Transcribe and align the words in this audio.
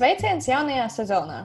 Sveiciens 0.00 0.46
jaunajā 0.48 0.86
sezonā! 0.88 1.38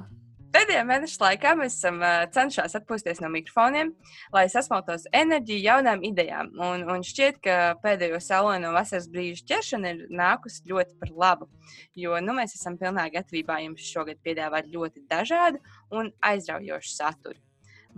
Pēdējā 0.55 0.85
mēneša 0.87 1.17
laikā 1.19 1.49
mēs 1.59 1.73
esam 1.75 1.97
cenšoties 2.31 2.77
atpūsties 2.79 3.17
no 3.19 3.27
mikrofoniem, 3.33 3.89
lai 4.31 4.45
sasmaltos 4.47 5.09
enerģiju 5.19 5.59
jaunām 5.65 6.05
idejām. 6.07 6.53
Un, 6.63 6.85
un 6.87 7.03
šķiet, 7.03 7.41
ka 7.43 7.57
pēdējo 7.83 8.21
saulaino 8.23 8.71
vasaras 8.71 9.09
brīžu 9.11 9.43
ķeršana 9.49 9.91
ir 9.91 10.05
nākusi 10.07 10.63
ļoti 10.71 10.95
par 11.01 11.11
labu. 11.25 11.49
Jo 11.99 12.21
nu, 12.23 12.37
mēs 12.39 12.55
esam 12.55 12.79
pilnā 12.79 13.09
gatavībā 13.17 13.59
jums 13.65 13.91
šogad 13.91 14.23
piedāvāt 14.23 14.71
ļoti 14.71 15.03
dažādu 15.11 15.59
un 15.91 16.13
aizraujošu 16.23 16.95
saturu. 16.95 17.41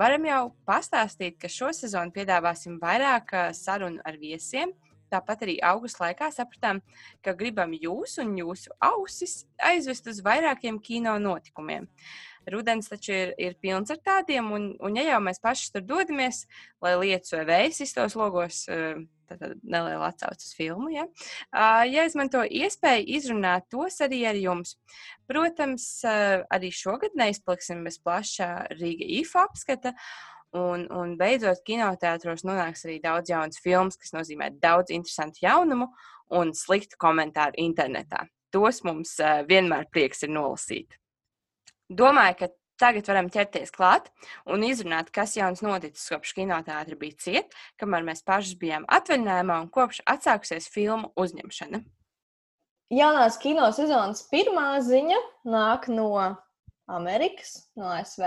Varam 0.02 0.26
jau 0.26 0.42
pastāstīt, 0.66 1.38
ka 1.38 1.54
šo 1.54 1.70
sezonu 1.70 2.18
piedāvāsim 2.18 2.82
vairāk 2.82 3.30
sarunu 3.54 4.02
ar 4.02 4.18
viesiem, 4.18 4.74
Tāpat 5.12 5.46
arī 5.46 5.58
augusta 5.64 6.06
laikā 6.06 6.30
sapratām, 6.36 6.82
ka 7.24 7.36
gribam 7.38 7.74
jūs 7.76 8.18
un 8.24 8.34
jūsu 8.40 8.74
ausis 8.84 9.42
aizvest 9.64 10.10
uz 10.12 10.24
vairākiem 10.26 10.82
kino 10.84 11.18
notikumiem. 11.22 11.88
Rudens 12.52 12.88
taču 12.88 13.12
ir, 13.12 13.34
ir 13.40 13.58
pilns 13.60 13.92
ar 13.92 14.00
tādiem, 14.04 14.48
un, 14.56 14.70
un 14.80 14.96
ja 14.96 15.04
jau 15.10 15.20
mēs 15.24 15.42
paši 15.44 15.72
tur 15.74 15.84
dodamies, 15.84 16.46
lai 16.84 16.96
lietus 17.02 17.36
vai 17.36 17.44
vējs 17.50 17.82
iztos 17.84 18.16
logos, 18.16 18.62
eh, 18.72 19.02
tad 19.28 19.58
neliela 19.64 20.08
atsaucas 20.08 20.54
filmu, 20.56 20.88
ja, 20.94 21.04
ja 21.84 22.06
izmanto 22.08 22.46
iespēju 22.46 23.04
izrunāt 23.18 23.68
tos 23.74 24.00
arī 24.06 24.22
ar 24.30 24.40
jums. 24.40 24.78
Protams, 25.28 25.90
arī 26.08 26.72
šogad 26.72 27.18
neizpliksim 27.20 27.84
bez 27.84 28.00
plašā 28.00 28.52
Rīga 28.78 29.12
IFA 29.20 29.44
apskata. 29.50 29.94
Un, 30.58 30.86
un 30.94 31.16
beidzot, 31.20 31.60
kinoteātros 31.68 32.46
nonāks 32.48 32.86
arī 32.88 32.98
daudz 33.04 33.30
jaunas 33.30 33.60
filmas, 33.62 33.98
kas 34.00 34.16
nozīmē 34.16 34.52
daudz 34.64 34.94
interesantu 34.96 35.44
jaunumu 35.44 35.90
un 36.38 36.54
sliktu 36.58 37.00
komentāru 37.00 37.60
internetā. 37.62 38.24
Tos 38.54 38.82
mums 38.88 39.18
uh, 39.22 39.44
vienmēr 39.48 39.90
prieks 39.92 40.24
ir 40.26 40.32
nolasīt. 40.34 40.96
Domāju, 41.88 42.40
ka 42.40 42.50
tagad 42.82 43.10
varam 43.10 43.30
ķerties 43.34 43.74
klāt 43.76 44.10
un 44.50 44.64
izrunāt, 44.68 45.12
kas 45.14 45.36
jauns 45.38 45.64
noticis 45.66 46.08
kopš 46.12 46.34
kinoteātra 46.38 46.98
bija 47.00 47.20
ciet, 47.24 47.56
kamēr 47.82 48.06
mēs 48.08 48.24
paši 48.28 48.58
bijām 48.62 48.88
atvaļinājumā 48.98 49.62
un 49.64 49.70
kopš 49.74 50.02
atsākusies 50.10 50.70
filmu 50.74 51.12
uzņemšana. 51.20 51.84
Jaunās 52.94 53.36
kino 53.44 53.68
sezonas 53.76 54.24
pirmā 54.32 54.78
ziņa 54.86 55.18
nāk 55.52 55.90
no 55.92 56.12
Amerikas, 56.88 57.68
no 57.76 57.90
ASV. 57.92 58.24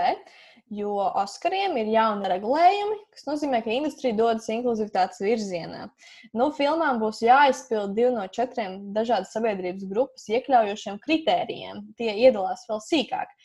Jo 0.71 0.93
Oskariem 1.19 1.73
ir 1.81 1.89
jauni 1.91 2.29
regulējumi, 2.31 2.97
kas 3.11 3.25
nozīmē, 3.27 3.59
ka 3.65 3.73
industrija 3.75 4.15
dodas 4.15 4.47
inkluzivitātes 4.53 5.19
virzienā. 5.19 5.89
Nu, 6.31 6.47
filmām 6.55 7.01
būs 7.01 7.19
jāizpild 7.25 7.91
divi 7.97 8.13
no 8.15 8.23
četriem 8.31 8.77
dažādas 8.95 9.33
sabiedrības 9.35 9.83
grupas 9.89 10.29
iekļaujošiem 10.31 11.01
kritērijiem. 11.03 11.83
Tie 11.99 12.13
iedalās 12.23 12.63
vēl 12.69 12.79
sīkāk. 12.87 13.35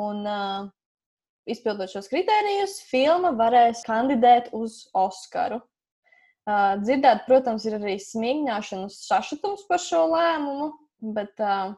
Un, 0.00 0.24
uh, 0.24 0.70
izpildot 1.52 1.92
šos 1.92 2.08
kritērijus, 2.08 2.78
filma 2.88 3.34
varēs 3.36 3.84
kandidēt 3.86 4.48
uz 4.56 4.86
Oskaru. 4.96 5.60
Uh, 6.48 6.80
dzirdēt, 6.80 7.26
protams, 7.28 7.66
ir 7.68 7.76
arī 7.76 7.98
smīgņāšana 8.00 8.86
un 8.88 8.94
sašutums 8.94 9.66
par 9.68 9.82
šo 9.84 10.06
lēmumu, 10.14 10.70
bet 11.14 11.44
uh, 11.44 11.74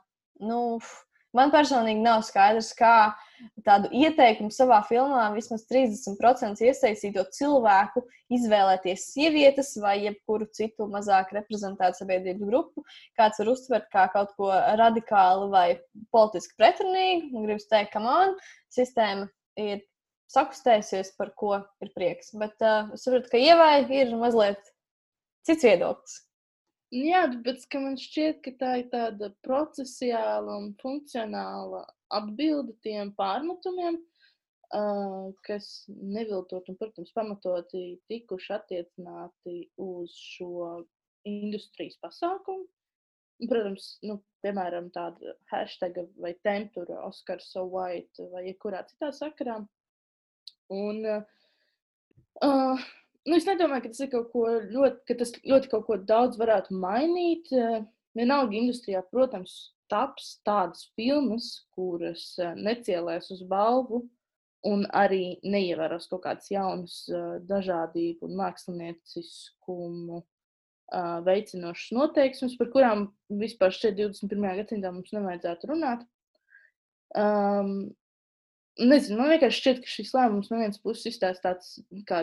nu, 0.47 0.78
Man 1.36 1.52
personīgi 1.52 2.02
nav 2.05 2.22
skaidrs, 2.27 2.72
kā 2.77 3.12
tādu 3.66 3.88
ieteikumu 3.97 4.52
savā 4.52 4.83
filmā 4.88 5.25
vismaz 5.34 5.64
30% 5.70 6.61
iesaistīto 6.66 7.24
cilvēku 7.33 8.02
izvēlēties 8.36 9.06
sievietes 9.14 9.72
vai 9.83 9.97
jebkuru 10.05 10.48
citu 10.52 10.86
mazāk 10.92 11.33
reprezentētu 11.36 12.02
sabiedrības 12.02 12.48
grupu. 12.50 12.84
Kāds 13.19 13.41
var 13.41 13.52
uztvert 13.55 13.89
kā 13.94 14.06
kaut 14.12 14.34
ko 14.36 14.50
radikālu 14.80 15.48
vai 15.55 15.66
politiski 16.14 16.58
pretrunīgu. 16.61 17.46
Gribu 17.46 17.64
teikt, 17.70 17.94
ka 17.94 18.05
man 18.05 18.36
sistēma 18.72 19.30
ir 19.61 19.80
sakustējusies, 20.33 21.14
par 21.18 21.33
ko 21.36 21.57
ir 21.84 21.92
prieks. 21.96 22.33
Bet 22.40 22.61
uh, 22.64 22.92
es 22.96 23.05
saprotu, 23.05 23.33
ka 23.33 23.40
ievai 23.40 23.84
ir 23.92 24.12
mazliet 24.20 24.73
cits 25.48 25.64
viedoklis. 25.67 26.20
Jā, 26.92 27.23
bet 27.41 27.63
man 27.80 27.95
šķiet, 27.97 28.42
ka 28.45 28.53
tā 28.61 28.70
ir 28.83 28.89
tāda 28.92 29.30
procesiāla 29.47 30.58
un 30.61 30.75
funkcionāla 30.83 31.86
atbilde 32.13 32.75
tiem 32.85 33.14
pārmetumiem, 33.17 33.97
uh, 34.77 35.31
kas 35.48 35.86
neviltot 35.89 36.69
un, 36.69 36.77
protams, 36.77 37.14
pamatoti 37.17 37.97
tikuši 38.13 38.52
attiecināti 38.58 39.57
uz 39.81 40.13
šo 40.36 40.83
industrijas 41.25 41.97
pasākumu. 42.05 42.69
Protams, 43.48 43.95
nu, 44.05 44.20
piemēram, 44.45 44.92
tāda 44.92 45.33
hashtag 45.48 45.97
vai 46.20 46.36
tempura, 46.45 47.01
Oskar 47.08 47.41
so 47.41 47.64
white 47.73 48.29
vai 48.35 48.51
jebkurā 48.51 48.85
citā 48.92 49.14
sakarā. 49.17 49.63
Un, 50.77 51.01
uh, 51.08 52.85
nu, 53.28 53.36
es 53.36 53.46
nedomāju, 53.48 53.84
ka 53.84 53.92
tas 53.92 54.05
ir 54.05 54.10
kaut 54.12 54.30
ko 54.33 54.46
ļoti, 54.72 55.02
ka 55.08 55.18
tas 55.20 55.34
ļoti 55.46 55.70
kaut 55.72 55.86
ko 55.88 55.98
daudz 56.08 56.40
varētu 56.40 56.78
mainīt. 56.78 57.52
Eh, 57.55 57.84
vienalga 58.18 58.58
industrijā, 58.58 59.00
protams, 59.12 59.72
taps 59.92 60.34
tādas 60.46 60.88
filmas, 60.96 61.52
kuras 61.77 62.33
eh, 62.42 62.52
necielēs 62.58 63.30
uz 63.34 63.44
balvu 63.48 64.05
un 64.68 64.84
arī 64.94 65.38
neievēros 65.42 66.06
kaut 66.10 66.24
kādas 66.27 66.50
jaunas 66.52 66.98
eh, 67.10 67.38
dažādību 67.48 68.28
un 68.28 68.38
mākslinieciskumu 68.42 70.22
veicinošas 71.24 71.94
noteiksmes, 71.96 72.58
par 72.60 72.68
kurām 72.68 73.06
vispār 73.40 73.72
šeit 73.72 73.94
21. 73.96 74.42
gadsimtā 74.58 74.90
mums 74.92 75.14
nevajadzētu 75.16 75.70
runāt. 75.70 76.02
Um, 77.16 77.94
Nezinu, 78.80 79.18
man 79.20 79.34
vienkārši 79.34 79.58
šķiet, 79.60 79.80
ka 79.84 79.90
šis 79.92 80.10
lēmums 80.16 80.48
no 80.48 80.58
vienas 80.62 80.80
puses 80.80 81.10
izstāstīts 81.10 81.74
kā, 82.08 82.22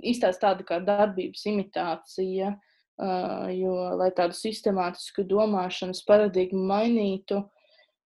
izstāst 0.00 0.40
tāda 0.40 0.64
kā 0.64 0.78
darbības 0.80 1.42
imitācija, 1.50 2.54
uh, 2.56 3.50
jo, 3.52 3.74
lai 4.00 4.08
tādu 4.16 4.36
sistemātisku 4.38 5.26
domāšanas 5.28 6.00
paradigmu 6.08 6.62
mainītu, 6.70 7.42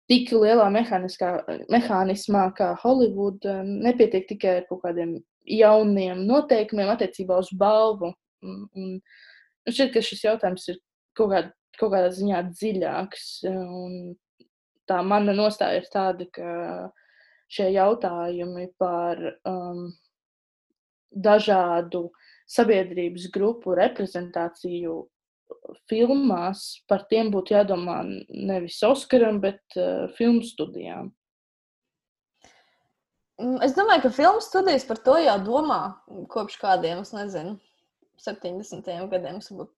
tik 0.09 0.29
lielā 0.37 0.67
mehānismā 0.69 2.43
kā 2.57 2.69
uh, 2.77 3.63
nepietiek 3.65 4.29
tikai 4.29 4.59
ar 4.59 4.69
kaut 4.69 4.83
kādiem 4.85 5.17
jauniem 5.49 6.21
noteikumiem 6.29 6.93
attiecībā 6.93 7.41
uz 7.41 7.49
balvu. 7.57 8.13
Un, 8.45 8.63
un 8.77 8.95
šķiet, 9.65 9.95
ka 9.95 10.05
šis 10.05 10.23
jautājums 10.27 10.69
ir 10.69 10.77
kaut, 11.17 11.33
kād, 11.33 11.51
kaut 11.81 11.93
kādā 11.95 12.13
ziņā 12.13 12.45
dziļāks. 12.53 13.27
Un 13.49 14.13
tā 14.89 15.01
mana 15.05 15.33
nostāja 15.33 15.81
ir 15.81 15.89
tāda, 15.89 16.29
ka 16.33 16.49
šie 17.49 17.71
jautājumi 17.73 18.67
par 18.79 19.21
um, 19.47 19.87
dažādu 21.09 22.09
sabiedrības 22.49 23.29
grupu 23.33 23.75
reprezentāciju 23.77 24.99
filmās, 25.89 26.83
par 26.89 27.05
tiem 27.09 27.31
būtu 27.33 27.55
jādomā 27.55 28.01
nevis 28.29 28.77
Oskaram, 28.85 29.39
bet 29.41 29.61
uh, 29.77 30.05
filmu 30.17 30.45
studijām. 30.45 31.09
Mm, 33.39 33.57
es 33.65 33.73
domāju, 33.77 34.05
ka 34.05 34.13
filmu 34.13 34.43
studijas 34.43 34.85
par 34.85 35.01
to 35.01 35.15
jau 35.23 35.37
domā 35.45 35.81
kopš 36.33 36.59
kādiem, 36.61 37.01
es 37.05 37.13
nezinu, 37.15 37.55
70. 38.19 38.89
gadiem. 39.11 39.39
Varbūt, 39.39 39.71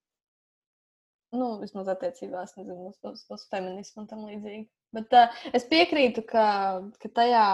nu, 1.36 1.50
vismaz 1.62 1.90
attiecībās 1.92 2.56
nezinu, 2.58 2.92
uz, 2.92 2.98
uz, 3.08 3.24
uz 3.32 3.44
feminismu 3.52 4.04
un 4.04 4.10
tam 4.10 4.26
līdzīgi. 4.28 4.66
Bet 4.96 5.14
uh, 5.16 5.44
es 5.56 5.68
piekrītu, 5.70 6.26
ka, 6.28 6.46
ka 7.02 7.12
tajā 7.16 7.46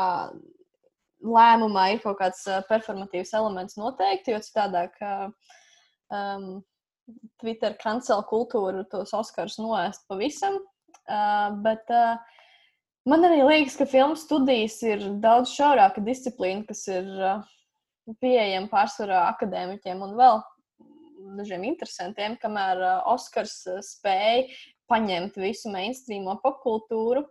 lēmumā 1.25 1.91
ir 1.93 2.01
kaut 2.03 2.19
kāds 2.21 2.43
uh, 2.49 2.63
performatīvs 2.69 3.35
elements 3.37 3.77
noteikti, 3.77 4.33
jo 4.33 4.41
citādāk 4.45 4.97
uh, 5.05 5.29
um, 6.13 6.49
Twitter 7.41 7.77
kancela 7.81 8.25
kultūru 8.27 8.83
tos 8.91 9.13
Oskars 9.15 9.59
noēst 9.61 10.07
pavisam. 10.09 10.59
Uh, 11.07 11.53
bet 11.63 11.87
uh, 11.93 12.17
man 13.07 13.25
arī 13.29 13.43
liekas, 13.45 13.77
ka 13.79 13.87
filmu 13.89 14.17
studijas 14.19 14.81
ir 14.85 15.05
daudz 15.23 15.53
šaurāka 15.55 16.03
disciplīna, 16.03 16.65
kas 16.67 16.83
ir 16.91 17.07
uh, 17.15 17.45
pieejama 18.23 18.71
pārsvarā 18.71 19.23
akadēmiķiem 19.31 20.03
un 20.03 20.15
vēl 20.19 20.41
dažiem 21.37 21.65
interesantiem, 21.67 22.37
kamēr 22.41 22.81
uh, 22.83 23.09
Oskars 23.13 23.59
uh, 23.67 23.81
spēja 23.83 24.47
paņemt 24.87 25.35
visu 25.41 25.71
mainstreamo 25.73 26.37
popkultūru 26.43 27.25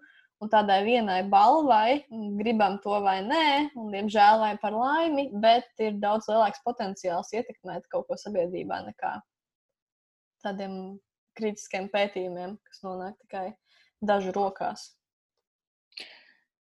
un 0.45 0.51
tādai 0.53 0.83
vienai 0.85 1.23
balvai, 1.33 2.03
gribam 2.37 2.77
to 2.85 2.99
vai 3.01 3.23
nē, 3.25 3.47
un 3.81 3.89
diemžēl 3.95 4.43
vai 4.43 4.53
par 4.61 4.77
laimi, 4.77 5.31
bet 5.41 5.71
ir 5.81 5.97
daudz 6.03 6.29
lielāks 6.29 6.61
potenciāls 6.67 7.33
ietekmēt 7.33 7.89
kaut 7.93 8.05
ko 8.11 8.19
sabiedrībā 8.21 8.83
nekā 8.91 9.15
tādiem 10.45 10.77
kritiskiem 11.37 11.89
pētījumiem, 11.93 12.57
kas 12.69 12.85
nonāk 12.85 13.17
tikai 13.25 13.49
dažu 14.05 14.35
rokās. 14.37 14.96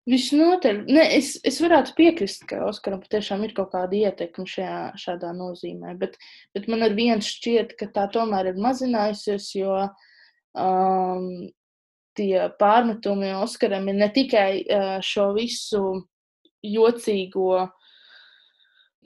Visnotaļ. 0.09 0.83
Ne, 0.89 1.03
es, 1.19 1.35
es 1.45 1.59
varētu 1.61 1.93
piekrist, 1.97 2.45
ka 2.49 2.63
Oskaram 2.65 3.01
patiešām 3.03 3.43
ir 3.45 3.53
kaut 3.57 3.73
kāda 3.75 3.97
ietekme 3.97 4.47
šajā, 4.49 4.79
šādā 4.97 5.33
nozīmē, 5.37 5.93
bet, 5.99 6.17
bet 6.55 6.69
man 6.71 6.85
ar 6.87 6.95
viens 6.97 7.27
šķiet, 7.29 7.75
ka 7.77 7.89
tā 7.93 8.07
tomēr 8.13 8.49
ir 8.53 8.61
mazinājusies, 8.63 9.51
jo 9.59 9.75
um, 10.57 11.27
tie 12.17 12.47
pārmetumi 12.61 13.35
Oskaram 13.37 13.85
ir 13.91 13.99
ne 13.99 14.09
tikai 14.15 14.51
uh, 14.63 14.95
šo 15.05 15.29
visu 15.37 15.83
jocīgo, 16.65 17.67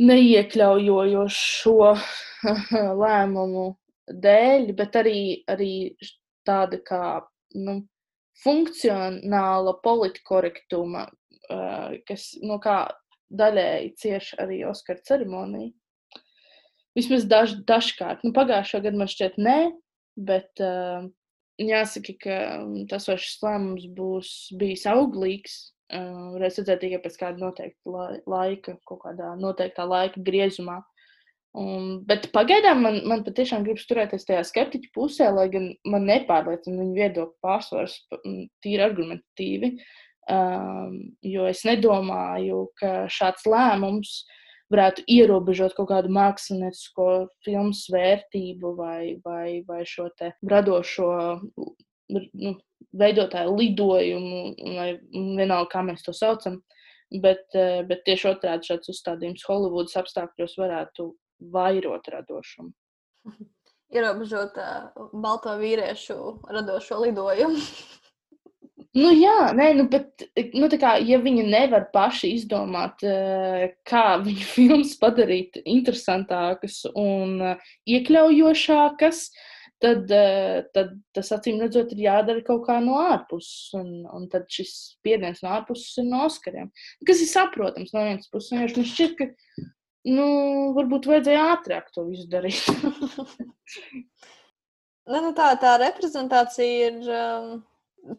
neiekļaujošo 0.03 1.77
lēmumu 3.03 3.67
dēļ, 4.23 4.71
bet 4.77 4.95
arī, 5.03 5.19
arī 5.51 5.73
tāda 6.47 6.79
kā 6.85 7.03
nu, 7.59 7.81
funkcionāla 8.43 9.75
politkorektuma, 9.85 11.07
uh, 11.49 11.95
kas 12.07 12.33
no 12.43 12.59
kā 12.63 12.85
daļēji 13.33 13.95
cieš 13.99 14.33
arī 14.41 14.61
Oskara 14.69 15.01
ceremonija. 15.07 15.73
Vismaz 16.93 17.25
daž, 17.25 17.57
dažkārt. 17.65 18.21
Nu, 18.21 18.33
pagājušā 18.35 18.83
gada 18.83 18.99
man 18.99 19.09
šķiet, 19.09 19.39
nē, 19.41 19.57
bet 20.29 20.61
uh, 20.61 21.07
jāsaka, 21.61 22.13
ka 22.21 22.39
tas 22.91 23.09
šis 23.09 23.39
lēmums 23.41 23.87
būs 23.97 24.33
bijis 24.59 24.85
auglīgs. 24.91 25.57
Uh, 25.93 26.33
varēs 26.35 26.59
redzēt 26.61 26.81
tikai 26.81 27.01
pēc 27.03 27.17
kāda 27.19 27.41
noteikta 27.41 28.05
laika, 28.29 28.77
kaut 28.89 29.03
kādā 29.03 29.33
noteiktā 29.41 29.85
laika 29.89 30.21
griezumā. 30.25 30.79
Un, 31.53 31.99
bet 32.09 32.31
pagaidām 32.33 32.79
man, 32.81 32.95
man 33.05 33.21
patiešām 33.25 33.65
gribas 33.65 33.85
turēties 33.85 34.25
tajā 34.25 34.41
skeptiķa 34.49 34.89
pusē, 34.95 35.27
lai 35.35 35.45
gan 35.53 35.67
man 35.85 36.07
nepārliecina 36.09 36.79
viņa 36.79 36.95
viedokļa 36.97 37.45
pārsvars 37.45 37.99
tīri 38.65 38.81
argumentatīvi. 38.81 39.75
Um, 40.33 40.95
jo 41.21 41.45
es 41.45 41.61
nedomāju, 41.67 42.63
ka 42.79 43.03
šāds 43.11 43.45
lēmums 43.45 44.23
varētu 44.73 45.03
ierobežot 45.11 45.75
kaut 45.77 45.91
kādu 45.91 46.09
māksliniecisko 46.15 47.07
filmu 47.45 47.75
vērtību 47.93 48.73
vai, 48.77 49.15
vai, 49.25 49.61
vai 49.67 49.83
šo 49.85 50.07
radošo 50.49 51.09
nu, 51.53 52.53
veidotāju 52.97 53.57
lidojumu, 53.57 54.39
vai 54.77 54.89
vienalga, 55.11 55.69
kā 55.75 55.83
mēs 55.85 56.05
to 56.05 56.15
saucam. 56.17 56.61
Bet, 57.13 57.45
eh, 57.53 57.83
bet 57.85 58.01
tieši 58.07 58.31
otrādi 58.31 58.71
šāds 58.71 58.89
uzstādījums 58.89 59.43
Holivudas 59.45 59.93
apstākļos 60.01 60.55
varētu 60.57 61.11
vairot 61.51 62.07
radošumu. 62.13 62.71
Ierobežot 63.93 64.55
uh, 64.57 65.09
balto 65.13 65.53
vīriešu 65.59 66.17
radošo 66.49 67.03
lidojumu. 67.03 67.59
Nu, 68.93 69.09
jā, 69.09 69.47
nē, 69.57 69.71
nu, 69.73 69.87
bet, 69.89 70.21
nu, 70.53 70.67
kā, 70.77 70.91
ja 71.01 71.17
viņi 71.21 71.47
nevar 71.47 71.87
paši 71.93 72.29
izdomāt, 72.35 73.01
kā 73.89 74.03
viņu 74.21 74.45
filmas 74.53 74.93
padarīt 75.01 75.57
interesantākas 75.63 76.83
un 76.93 77.39
iekļaujošākas, 77.89 79.23
tad, 79.83 80.13
tad 80.77 80.93
tas 81.17 81.33
acīm 81.33 81.57
redzot, 81.63 81.95
ir 81.95 82.05
jādara 82.05 82.45
kaut 82.45 82.67
kā 82.67 82.77
no 82.85 82.99
ārpuses. 83.01 83.73
Un, 83.79 84.03
un 84.13 84.29
tad 84.31 84.45
šis 84.53 84.75
spiediens 84.93 85.41
no 85.41 85.55
ārpuses 85.57 85.97
ir 85.97 86.07
no 86.11 86.27
Oskariem. 86.27 86.69
Kas 87.07 87.23
ir 87.25 87.31
saprotams 87.33 87.95
no 87.95 88.05
vienas 88.05 88.29
puses. 88.29 88.53
Man 88.53 88.87
šķiet, 88.93 89.17
ka 89.17 89.31
nu, 90.09 90.25
varbūt 90.75 91.07
vajadzēja 91.09 91.43
ātrāk 91.53 91.91
to 91.93 92.05
visu 92.07 92.27
darīt. 92.31 92.63
ne, 95.11 95.19
nu 95.19 95.31
tā, 95.37 95.53
tā 95.61 95.77
reprezentācija 95.81 96.89
ir 96.89 97.13
um, 97.13 97.53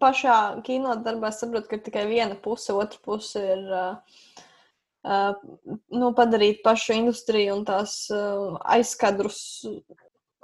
pašā 0.01 0.39
kinodarbā. 0.67 1.33
Es 1.33 1.43
saprotu, 1.43 1.71
ka 1.71 1.81
tikai 1.85 2.07
viena 2.11 2.39
puse, 2.41 2.73
otra 2.73 3.01
puse 3.05 3.43
ir 3.57 3.69
uh, 3.69 4.33
uh, 5.05 5.37
nu, 5.93 6.11
padarīt 6.17 6.65
pašu 6.65 6.97
industriju 6.97 7.59
un 7.59 7.69
tās 7.69 8.01
uh, 8.15 8.57
aizkadrus 8.77 9.43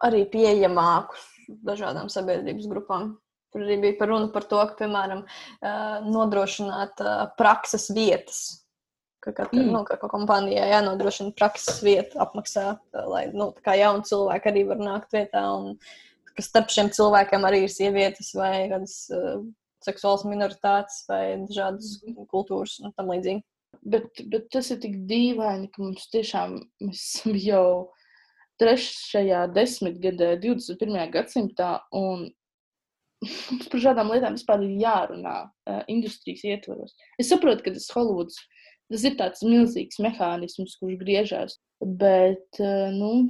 arī 0.05 0.25
pieejamākus 0.33 1.27
dažādām 1.67 2.13
sabiedrības 2.13 2.69
grupām. 2.71 3.15
Tur 3.51 3.65
arī 3.65 3.81
bija 3.83 3.99
par 3.99 4.13
runu 4.13 4.29
par 4.31 4.45
to, 4.47 4.61
ka, 4.63 4.77
piemēram, 4.85 5.25
uh, 5.27 5.97
nodrošināt 6.07 7.01
uh, 7.03 7.25
prakses 7.41 7.89
vietas 7.97 8.61
ka 9.21 9.33
katra 9.37 9.61
mm. 9.61 9.73
nu, 9.75 9.83
ka 9.89 9.99
kompānijai 10.01 10.71
jānodrošina 10.73 11.35
prakses 11.37 11.83
vieta, 11.85 12.21
apmaksā, 12.25 12.79
lai 13.13 13.27
nu, 13.35 13.51
jauni 13.77 14.09
cilvēki 14.09 14.51
arī 14.53 14.65
var 14.71 14.81
nākt 14.81 15.17
vietā. 15.17 15.45
Un, 15.57 15.77
ka 16.37 16.45
starp 16.47 16.73
šiem 16.73 16.91
cilvēkiem 16.95 17.45
arī 17.47 17.65
ir 17.67 17.73
sievietes 17.73 18.33
vai 18.39 18.69
kādas 18.71 18.97
uh, 19.13 19.41
seksuālas 19.85 20.27
minoritātes 20.29 21.05
vai 21.11 21.23
dažādas 21.45 21.99
kultūras 22.33 22.79
un 22.85 22.95
tam 22.97 23.13
līdzīgi. 23.13 23.45
Bet, 23.81 24.23
bet 24.33 24.51
tas 24.53 24.69
ir 24.73 24.81
tik 24.83 24.99
dīvaini, 25.09 25.71
ka 25.73 25.83
mums 25.83 26.09
tiešām 26.13 26.59
mēs 26.85 27.01
esam 27.01 27.37
jau 27.39 27.67
trešajā 28.61 29.47
desmitgadē, 29.57 30.35
21. 30.43 30.99
gadsimtā, 31.15 31.71
un 31.97 32.29
mums 33.53 33.69
par 33.73 33.85
šādām 33.85 34.13
lietām 34.13 34.37
vispār 34.37 34.65
ir 34.67 34.81
jārunā 34.83 35.37
uh, 35.49 35.83
industrijas 35.93 36.45
ietvaros. 36.49 36.97
Es 37.21 37.33
saprotu, 37.33 37.65
ka 37.67 37.75
tas 37.77 37.89
Holivuds 37.95 38.41
Tas 38.91 39.05
ir 39.07 39.17
tāds 39.19 39.45
milzīgs 39.47 40.01
mehānisms, 40.03 40.77
kurš 40.81 40.97
griežās. 41.01 41.59
Bet 41.81 42.59
eh, 42.61 42.89
nu, 42.95 43.29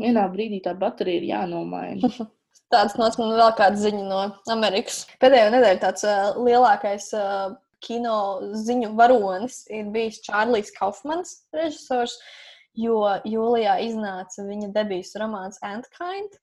vienā 0.00 0.26
brīdī 0.32 0.60
tā 0.64 0.76
baterija 0.78 1.20
ir 1.20 1.26
jānomaina. 1.32 2.10
Tāds 2.70 2.94
nāca 2.94 3.18
man 3.18 3.32
vēl 3.34 3.50
kāda 3.58 3.80
ziņa 3.82 4.04
no 4.06 4.20
Amerikas. 4.54 5.00
Pēdējo 5.18 5.48
nedēļu 5.50 5.80
tāds 5.82 6.04
uh, 6.06 6.36
lielākais 6.38 7.08
uh, 7.18 7.48
kino 7.82 8.18
ziņu 8.62 8.92
varonis 8.94 9.64
ir 9.74 9.88
bijis 9.90 10.20
Čārlis 10.22 10.70
Kaufmans, 10.76 11.32
režisors, 11.56 12.14
jo 12.78 13.00
jūlijā 13.26 13.74
iznāca 13.88 14.46
viņa 14.46 14.70
debijas 14.76 15.16
romāns 15.18 15.58
Antkind 15.66 16.38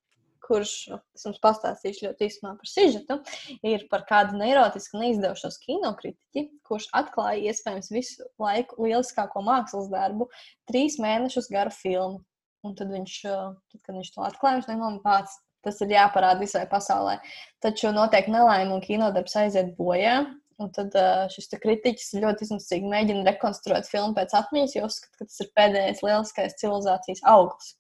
kurš, 0.48 0.74
es 1.16 1.26
jums 1.28 1.42
pastāstīšu 1.44 2.08
ļoti 2.08 2.28
īsumā 2.30 2.54
par 2.60 2.72
sižetu, 2.72 3.20
ir 3.68 3.84
par 3.92 4.06
kādu 4.10 4.40
neirotisku 4.40 5.02
neizdevušos 5.02 5.60
kinokritiķi, 5.66 6.48
kurš 6.68 6.88
atklāja 6.98 7.52
iespējams 7.52 7.92
visu 7.94 8.28
laiku 8.42 8.88
lieliskāko 8.88 9.44
mākslas 9.46 9.92
darbu, 9.92 10.30
trīs 10.70 10.98
mēnešus 11.04 11.52
garu 11.54 11.74
filmu. 11.76 12.24
Un 12.66 12.74
tad 12.76 12.90
viņš, 12.92 13.20
tad, 13.24 13.82
kad 13.84 13.96
viņš 13.96 14.10
to 14.16 14.26
atklāja, 14.26 14.60
viņš 14.60 14.72
nemanīja 14.72 15.04
pats. 15.06 15.38
Tas 15.66 15.80
ir 15.84 15.92
jāparāda 15.92 16.40
visai 16.40 16.64
pasaulē. 16.70 17.18
Taču 17.64 17.90
notiek 17.92 18.30
nelaime 18.32 18.76
un 18.76 18.84
kinodarbs 18.84 19.36
aiziet 19.42 19.74
bojā. 19.78 20.22
Un 20.62 20.72
tad 20.74 20.96
uh, 20.98 21.26
šis 21.30 21.52
kritiķis 21.62 22.16
ļoti 22.18 22.48
izmisīgi 22.48 22.88
mēģina 22.90 23.26
rekonstruēt 23.28 23.90
filmu 23.90 24.16
pēc 24.18 24.34
atmiņas, 24.40 24.74
jo 24.78 24.88
uzskata, 24.88 25.20
ka 25.20 25.28
tas 25.28 25.44
ir 25.44 25.52
pēdējais 25.60 26.02
lieliskais 26.06 26.58
civilizācijas 26.62 27.22
auglis. 27.30 27.76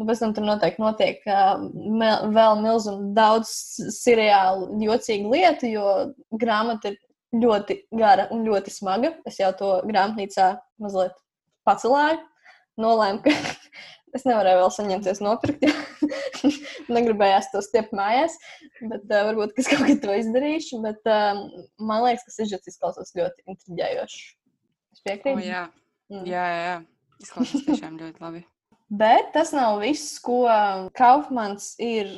Un 0.00 0.08
pēc 0.08 0.22
tam 0.22 0.32
tur 0.32 0.46
noteikti 0.46 0.80
notiek 0.80 1.24
uh, 1.28 1.62
mel, 1.70 2.30
vēl 2.32 2.60
milzīgi 2.64 3.10
daudz 3.16 3.50
seriālu, 3.92 4.70
jocīgu 4.80 5.32
lietu, 5.34 5.68
jo 5.68 5.88
grāmata 6.40 6.94
ir 6.94 6.96
ļoti 7.42 7.76
gara 7.96 8.28
un 8.32 8.44
ļoti 8.46 8.72
smaga. 8.72 9.12
Es 9.28 9.38
jau 9.40 9.50
to 9.58 9.72
grāmatnīcā 9.88 10.54
mazliet 10.82 11.16
pacelāju. 11.68 12.20
Nolēmu, 12.80 13.20
ka 13.24 13.32
es 14.16 14.24
nevarēju 14.28 14.62
vēl 14.62 14.72
saņemties 14.78 15.20
nopirkt. 15.24 15.66
Negribējās 16.96 17.50
to 17.52 17.60
stiept 17.64 17.92
mājās, 17.96 18.38
bet 18.80 19.04
uh, 19.12 19.26
varbūt 19.28 19.60
es 19.60 19.68
kaut 19.70 19.84
kad 19.90 20.00
to 20.04 20.16
izdarīšu. 20.22 20.80
Bet, 20.86 21.04
uh, 21.04 21.44
man 21.84 22.06
liekas, 22.06 22.24
ka 22.26 22.36
sižets 22.38 22.72
izklausās 22.72 23.12
ļoti 23.18 23.44
intriģējoši. 23.52 24.24
Es 24.96 25.04
piekrītu. 25.04 25.36
Oh, 25.36 25.44
jā. 25.44 25.66
Mm. 26.12 26.24
jā, 26.28 26.48
jā, 26.48 26.64
jā. 26.70 26.80
Izklausās 27.22 27.68
tiešām 27.68 28.00
ļoti 28.00 28.24
labi. 28.24 28.42
Bet 28.92 29.30
tas 29.32 29.54
nav 29.56 29.78
viss, 29.80 30.18
ko 30.20 30.42
Kaufmans 30.92 31.70
ir 31.80 32.10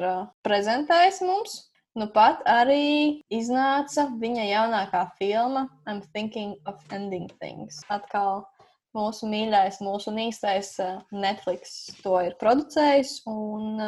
prezentējis 0.42 1.20
mums. 1.22 1.52
Nu 1.94 2.08
pat 2.10 2.40
arī 2.50 3.22
iznāca 3.30 4.08
viņa 4.18 4.48
jaunākā 4.48 5.04
filma 5.20 5.68
I'm 5.86 6.00
Thinking 6.02 6.56
of 6.66 6.80
Ending 6.90 7.28
Things. 7.38 7.78
Atkal 7.94 8.42
mūsu 8.98 9.28
mīļākais, 9.30 9.78
mūsu 9.86 10.10
īstais 10.24 10.72
Netflix 11.14 11.94
to 12.02 12.16
ir 12.26 12.34
producējis 12.42 13.20
un 13.30 13.78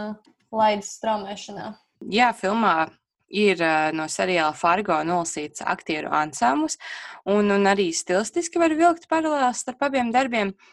laidis 0.55 0.93
straumēšanā. 1.01 1.73
Jā, 2.15 2.31
filmā 2.39 2.93
ir 3.27 3.67
no 3.99 4.07
seriāla 4.07 4.55
Fargo 4.55 5.01
nolasīts 5.03 5.67
aktieru 5.67 6.15
ansamblis, 6.15 6.79
un, 7.27 7.51
un 7.51 7.67
arī 7.67 7.91
stilistiski 7.91 8.63
var 8.63 8.79
vilkt 8.79 9.11
paralēlus 9.11 9.67
starp 9.67 9.83
abiem 9.89 10.15
darbiem. 10.15 10.55
Uh, 10.55 10.73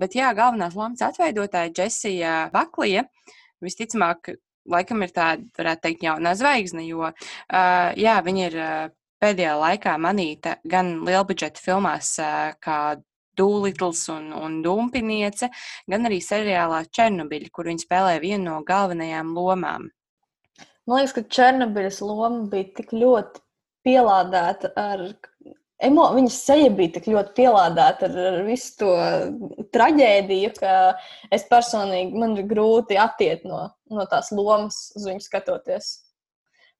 bet 0.00 0.16
jā, 0.16 0.32
galvenās 0.36 0.76
lomas 0.78 1.02
atveidotāja 1.04 1.72
Jessija 1.76 2.32
Baklija 2.54 3.04
visticamāk, 3.62 4.32
laikam 4.70 5.04
ir 5.04 5.14
tāda, 5.14 5.46
varētu 5.58 5.86
teikt, 5.86 6.04
jaunā 6.06 6.34
zvaigzne, 6.38 6.84
jo 6.88 7.06
uh, 7.06 7.14
jā, 7.98 8.16
viņa 8.26 8.44
ir 8.48 8.58
uh, 8.58 8.90
pēdējā 9.22 9.54
laikā 9.60 9.96
manīta 10.02 10.56
gan 10.66 10.96
lielbudžeta 11.06 11.62
filmās, 11.62 12.14
uh, 12.22 12.52
kā 12.62 12.98
Dūlitls 13.38 14.02
un, 14.12 14.26
un 14.36 14.58
Dumpiniece, 14.64 15.48
gan 15.88 16.04
arī 16.04 16.18
seriālā 16.20 16.82
Černobiļa, 16.92 17.48
kur 17.54 17.70
viņa 17.70 17.86
spēlē 17.86 18.18
vienu 18.20 18.50
no 18.50 18.58
galvenajām 18.66 19.30
lomām. 19.32 19.88
Man 20.84 20.98
liekas, 20.98 21.14
ka 21.16 21.24
Černobiļas 21.38 22.02
loma 22.04 22.42
bija 22.52 22.68
tik 22.76 22.92
ļoti 22.92 23.40
pielādēta 23.86 24.72
ar 24.78 25.06
emo, 25.86 26.06
viņas 26.16 26.38
seja 26.46 26.70
bija 26.74 26.96
tik 26.96 27.08
ļoti 27.12 27.34
pielādēta 27.40 28.08
ar, 28.08 28.16
ar 28.30 28.38
visu 28.46 28.76
to 28.80 28.92
traģēdiju, 29.74 30.52
ka 30.58 30.76
es 31.34 31.44
personīgi 31.50 32.22
man 32.22 32.36
ir 32.38 32.48
grūti 32.50 32.98
attiekt 33.00 33.46
no, 33.48 33.66
no 33.92 34.06
tās 34.10 34.32
lomas 34.34 34.88
uz 34.98 35.06
viņu 35.08 35.24
skatoties. 35.24 35.92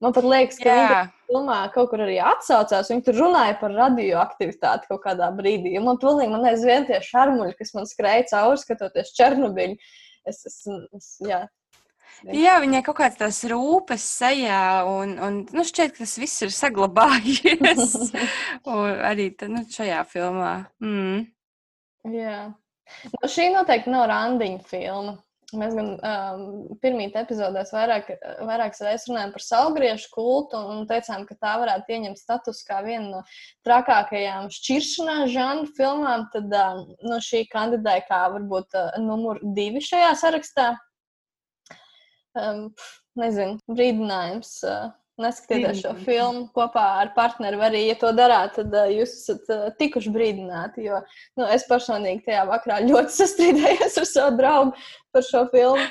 Man 0.03 0.15
pat 0.17 0.27
liekas, 0.27 0.59
ka 0.59 0.73
viņi 0.75 1.03
filmā 1.31 1.59
kaut 1.75 1.93
kur 1.93 2.01
arī 2.03 2.17
atsaucās. 2.27 2.91
Viņi 2.91 3.05
tur 3.07 3.21
runāja 3.23 3.55
par 3.61 3.75
radioaktivitāti 3.77 4.91
kaut 4.91 5.05
kādā 5.05 5.29
brīdī. 5.37 5.77
Man 5.79 6.01
tur 6.03 6.19
man 6.19 6.49
aizvien 6.51 6.89
tie 6.89 6.99
šarmuļi, 7.07 7.55
kas 7.61 7.71
man 7.77 7.87
skrēja 7.87 8.27
cauri, 8.33 8.59
skatoties 8.59 9.15
Černobiļu. 9.15 9.79
Es, 10.27 10.43
es, 10.47 10.59
es, 10.99 11.07
jā, 11.27 11.45
Jā, 12.31 12.59
viņai 12.63 12.83
kaut 12.87 12.99
kāds 13.01 13.19
tās 13.19 13.41
rūpes 13.51 14.05
sejā, 14.21 14.63
un, 14.87 15.17
un 15.19 15.41
nu, 15.51 15.65
šķiet, 15.67 15.97
ka 15.97 16.05
tas 16.05 16.15
viss 16.23 16.45
ir 16.47 16.55
saglabājies 16.55 17.97
arī 19.11 19.33
nu, 19.51 19.65
šajā 19.73 20.05
filmā. 20.13 20.55
Mm. 20.85 21.25
Jā. 22.15 22.39
Nu, 23.11 23.29
šī 23.31 23.51
noteikti 23.55 23.91
nav 23.91 24.07
randiņa 24.11 24.65
filma. 24.71 25.19
Mēs 25.53 25.75
gan 25.77 25.89
um, 26.01 26.45
pirmajā 26.81 27.25
epizodē 27.27 27.63
vairāk, 27.69 28.07
vairākas 28.49 28.81
reizes 28.87 29.11
runājām 29.11 29.35
par 29.35 29.43
salgriežu 29.45 30.09
kultu 30.15 30.57
un 30.57 30.87
teicām, 30.89 31.27
ka 31.29 31.37
tā 31.37 31.51
varētu 31.61 31.93
ieņemt 31.93 32.21
statusu 32.21 32.65
kā 32.71 32.79
viena 32.87 33.19
no 33.19 33.21
trakākajām 33.67 34.49
šķiršanās 34.55 35.35
žanru 35.35 35.69
filmām. 35.77 36.25
Tad 36.33 36.57
um, 36.57 36.87
nu, 37.05 37.19
šī 37.21 37.45
kandidēja 37.53 38.07
kā 38.09 38.23
varbūt 38.39 38.79
uh, 38.81 38.97
numur 39.05 39.43
divi 39.59 39.85
šajā 39.85 40.15
sarakstā 40.23 40.71
um, 42.39 42.67
nezinu, 43.19 43.61
brīdinājums. 43.71 44.59
Uh, 44.67 44.91
Neskatieties 45.21 45.83
šo 45.83 45.91
filmu 46.07 46.47
kopā 46.57 46.83
ar 47.03 47.11
partneri, 47.13 47.59
arī, 47.61 47.83
ja 47.85 47.97
to 48.01 48.15
darāt, 48.17 48.55
tad 48.57 48.73
uh, 48.73 48.89
jūs 48.89 49.13
esat 49.19 49.51
uh, 49.53 49.67
tikuši 49.77 50.11
brīdināti. 50.15 50.87
Jo 50.89 51.03
nu, 51.39 51.45
es 51.53 51.67
personīgi 51.69 52.25
tajā 52.31 52.47
vakarā 52.49 52.81
ļoti 52.87 53.17
sastrīdējos 53.21 53.99
ar 54.01 54.09
savu 54.09 54.39
draugu 54.41 54.87
par 55.13 55.27
šo 55.29 55.45
filmu. 55.53 55.85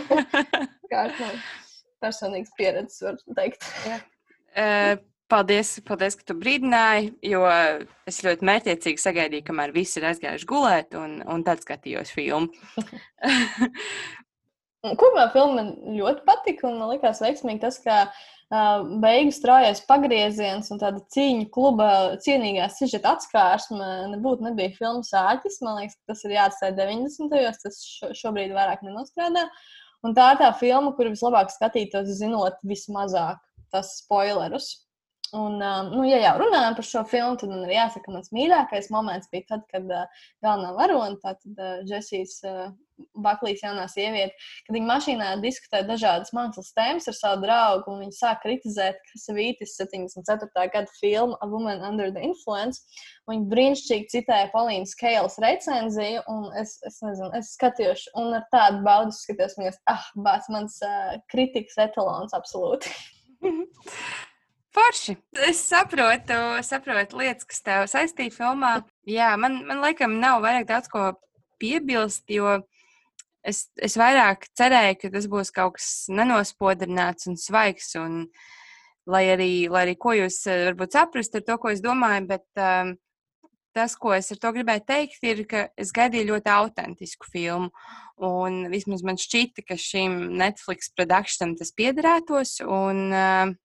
Kā 0.92 1.06
nu, 1.14 1.30
personīgs 2.04 2.52
pieredzes, 2.58 3.00
var 3.06 3.16
teikt. 3.40 3.64
uh, 3.88 5.00
paldies, 5.32 5.72
paldies, 5.86 6.20
ka 6.20 6.28
tu 6.28 6.36
brīdināji, 6.38 7.14
jo 7.32 7.46
es 8.10 8.20
ļoti 8.26 8.46
mērķiecīgi 8.50 9.02
sagaidīju, 9.08 9.46
kamēr 9.48 9.72
visi 9.74 10.02
ir 10.02 10.10
aizgājuši 10.10 10.50
gulēt, 10.52 10.96
un, 11.00 11.20
un 11.24 11.46
tad 11.48 11.64
skatījos 11.64 12.12
filmu. 12.12 12.52
Kopumā 14.80 15.26
filma 15.34 15.66
ļoti 15.92 16.22
patika, 16.24 16.64
un 16.70 16.78
man 16.80 16.94
liekas 16.94 17.20
veiksmīgi 17.20 17.60
tas, 17.60 17.76
ka 17.84 17.96
uh, 18.08 18.86
beigu 19.02 19.32
straujas 19.36 19.82
pagrieziens 19.84 20.70
un 20.72 20.80
tāda 20.80 21.02
cīņa 21.12 21.50
kluba 21.52 21.88
cienīgā 22.24 22.70
sižeta 22.72 23.12
atskārsme 23.18 23.90
nebūtu 24.14 24.48
nebija 24.48 24.72
filmas 24.78 25.12
āķis. 25.12 25.60
Man 25.66 25.82
liekas, 25.82 25.98
tas 26.08 26.24
ir 26.24 26.36
jāatstāj 26.38 26.72
90. 26.78 27.28
gados, 27.34 27.60
tas 27.66 27.82
šo, 27.84 28.12
šobrīd 28.22 28.56
vairāk 28.56 28.86
nenostrādā. 28.86 29.44
Un 30.00 30.16
tā 30.16 30.30
ir 30.32 30.40
tā 30.40 30.48
filma, 30.56 30.94
kuru 30.96 31.12
vislabāk 31.12 31.52
skatītos, 31.52 32.08
zinot 32.16 32.56
vismazāk 32.64 33.42
tas 33.70 33.98
spoilerus. 34.00 34.72
Un, 35.32 35.60
um, 35.62 35.90
nu, 35.94 36.04
ja 36.08 36.18
jau 36.24 36.32
runājam 36.40 36.74
par 36.74 36.86
šo 36.86 37.00
filmu, 37.06 37.36
tad 37.38 37.52
man 37.52 37.62
ir 37.62 37.76
jāsaka, 37.76 38.02
ka 38.08 38.14
mans 38.16 38.32
mīļākais 38.34 38.88
moments 38.90 39.30
bija 39.30 39.46
tad, 39.52 39.66
kad 39.70 39.86
uh, 39.86 40.22
galvenā 40.42 40.70
varone, 40.74 41.18
tātad 41.22 41.60
uh, 41.60 41.82
Džesijas 41.86 42.40
uh, 42.48 42.72
Baklīs 43.14 43.62
jaunā 43.62 43.86
sieviete, 43.88 44.34
kad 44.66 44.74
viņa 44.74 44.88
mašīnā 44.88 45.28
diskutē 45.40 45.80
dažādas 45.86 46.34
mākslas 46.36 46.72
tēmas 46.76 47.06
ar 47.08 47.16
savu 47.16 47.44
draugu, 47.44 47.92
un 47.92 48.02
viņa 48.04 48.16
sāk 48.16 48.42
kritizēt 48.42 49.12
Savītis 49.22 49.76
74. 49.78 50.50
gada 50.74 50.96
filmu 50.98 51.38
A 51.40 51.48
Woman 51.48 51.84
Under 51.86 52.10
the 52.10 52.24
Influence. 52.26 52.82
Viņa 53.30 53.46
brīnišķīgi 53.52 54.10
citēja 54.12 54.50
Polīnas 54.54 54.96
Keilas 54.98 55.38
recenziju, 55.42 56.24
un 56.32 56.50
es, 56.60 56.74
es 56.86 56.98
nezinu, 57.06 57.30
es 57.38 57.54
skatījos, 57.54 58.08
un 58.18 58.34
ar 58.40 58.48
tādu 58.52 58.82
baudu 58.86 59.14
skatījos, 59.14 59.54
un 59.60 59.70
es, 59.70 59.78
ah, 59.90 60.10
bāc, 60.26 60.50
mans 60.52 60.80
uh, 60.82 61.14
kritikas 61.30 61.78
etalons 61.86 62.34
absolūti. 62.36 62.92
Forši. 64.70 65.16
Es 65.48 65.64
saprotu, 65.66 66.36
saprotu 66.62 67.18
lietas, 67.18 67.46
kas 67.48 67.64
tev 67.66 67.86
saistīta 67.90 68.36
filmā. 68.36 68.76
Jā, 69.08 69.32
man, 69.40 69.64
man 69.66 69.82
laikam 69.82 70.20
nav 70.22 70.44
vairāk 70.44 70.68
daudz 70.68 70.90
ko 70.92 71.08
piebilst, 71.60 72.22
jo 72.30 72.60
es, 73.42 73.64
es 73.82 73.96
vairāk 73.98 74.46
cerēju, 74.58 74.98
ka 75.00 75.10
tas 75.16 75.26
būs 75.30 75.50
kaut 75.54 75.78
kas 75.78 75.90
nenospodrināts 76.14 77.26
un 77.30 77.38
svaigs. 77.40 77.96
Un, 77.98 78.26
lai, 79.10 79.24
arī, 79.32 79.52
lai 79.72 79.88
arī 79.88 79.96
ko 79.98 80.14
jūs 80.14 80.44
eh, 80.46 80.66
varbūt 80.68 80.94
saprast 80.94 81.34
ar 81.34 81.46
to, 81.46 81.56
ko 81.58 81.72
es 81.72 81.82
domāju, 81.82 82.28
bet 82.28 82.62
um, 82.62 82.92
tas, 83.74 83.96
ko 83.98 84.12
es 84.14 84.30
ar 84.30 84.38
to 84.38 84.52
gribēju 84.54 84.84
teikt, 84.86 85.18
ir, 85.26 85.42
ka 85.50 85.64
es 85.80 85.90
gaidīju 85.96 86.28
ļoti 86.30 86.52
autentisku 86.54 87.30
filmu. 87.32 87.72
Un 88.22 88.68
vismaz 88.70 89.02
man 89.02 89.18
šķita, 89.18 89.64
ka 89.66 89.78
šim 89.80 90.36
Netflix 90.38 90.92
produkcijam 90.94 91.56
tas 91.58 91.74
piederētos. 91.74 92.60
Un, 92.68 93.02
uh, 93.10 93.56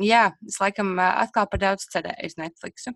Jā, 0.00 0.30
es 0.48 0.56
laikam 0.56 0.94
atkal 1.02 1.44
par 1.52 1.60
daudz 1.60 1.84
cerēju 1.92 2.30
uz 2.30 2.38
Netflix, 2.40 2.86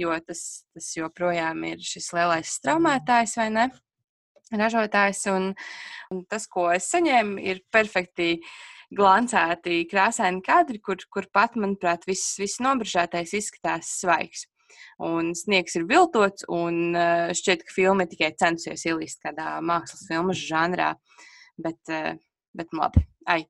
jo 0.00 0.14
tas, 0.24 0.64
tas 0.72 0.88
joprojām 0.96 1.66
ir 1.68 1.82
šis 1.84 2.14
lielais 2.16 2.54
straumētājs, 2.56 3.36
vai 3.36 3.48
ne? 3.52 3.66
Ražotājs. 4.50 5.26
Un, 5.30 5.50
un 6.10 6.22
tas, 6.30 6.46
ko 6.50 6.70
es 6.72 6.88
saņēmu, 6.90 7.36
ir 7.44 7.60
perfekti 7.70 8.38
glancēti, 8.96 9.84
krāsaini 9.90 10.40
kadri, 10.46 10.80
kur, 10.82 10.98
kur 11.12 11.28
pat, 11.32 11.60
manuprāt, 11.60 12.08
viss, 12.08 12.38
viss 12.40 12.62
nobrāžētais 12.64 13.36
izskatās 13.36 13.92
svaigs. 14.00 14.48
Un 15.04 15.34
sniegs 15.36 15.76
ir 15.76 15.86
viltots, 15.90 16.48
un 16.48 16.96
šķiet, 17.36 17.68
ka 17.68 17.76
filma 17.76 18.08
tikai 18.08 18.32
centusies 18.40 18.88
ielīst 18.88 19.22
kādā 19.22 19.58
mākslas 19.60 20.08
filmu 20.08 20.36
žanrā. 20.36 20.94
Bet, 21.60 21.80
bet 22.56 22.72
labi. 22.72 23.09
Ai. 23.28 23.42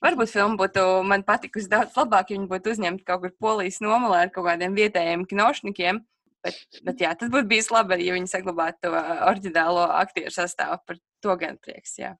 Varbūt 0.00 0.32
filma 0.32 0.56
būtu 0.60 0.84
man 1.06 1.24
patikusi 1.26 1.68
daudz 1.70 1.96
labāk, 1.98 2.30
ja 2.30 2.38
viņa 2.38 2.48
būtu 2.48 2.72
uzņemta 2.72 3.04
kaut 3.06 3.24
kur 3.24 3.34
polijas 3.44 3.80
nomalē 3.84 4.24
ar 4.24 4.32
kaut 4.32 4.48
kādiem 4.48 4.76
vietējiem 4.78 5.26
kinošņikiem. 5.28 6.00
Bet, 6.40 6.56
bet 6.86 7.02
jā, 7.04 7.12
tas 7.20 7.28
būtu 7.28 7.50
bijis 7.50 7.68
labi, 7.68 8.00
ja 8.06 8.16
viņi 8.16 8.30
saglabātu 8.32 8.88
to 8.88 9.04
oriģinālo 9.28 9.84
aktieru 9.98 10.32
sastāvu. 10.32 10.80
Par 10.88 11.00
to 11.20 11.36
gan 11.36 11.60
prieks. 11.60 11.98
Jā. 12.00 12.14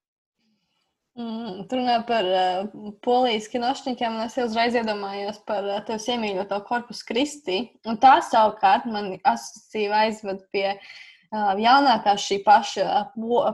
Mm, 1.16 1.64
tur 1.70 1.80
runā 1.80 1.96
par 2.06 2.28
uh, 2.28 2.68
polijas 3.04 3.48
kinošņikiem, 3.50 4.20
un 4.20 4.28
es 4.28 4.36
uzreiz 4.44 4.76
iedomājos 4.76 5.40
par 5.48 5.64
uh, 5.64 5.80
tevis 5.88 6.06
iemīļoto 6.12 6.60
korpusu 6.68 7.08
Kristi. 7.08 7.62
Un 7.88 7.96
tā 8.00 8.18
savukārt 8.28 8.84
man 8.92 9.14
asociīvi 9.24 9.96
aizved 10.04 10.44
pie 10.52 10.66
uh, 10.76 10.92
jaunākā 11.30 12.16
šī 12.18 12.40
paša 12.46 13.12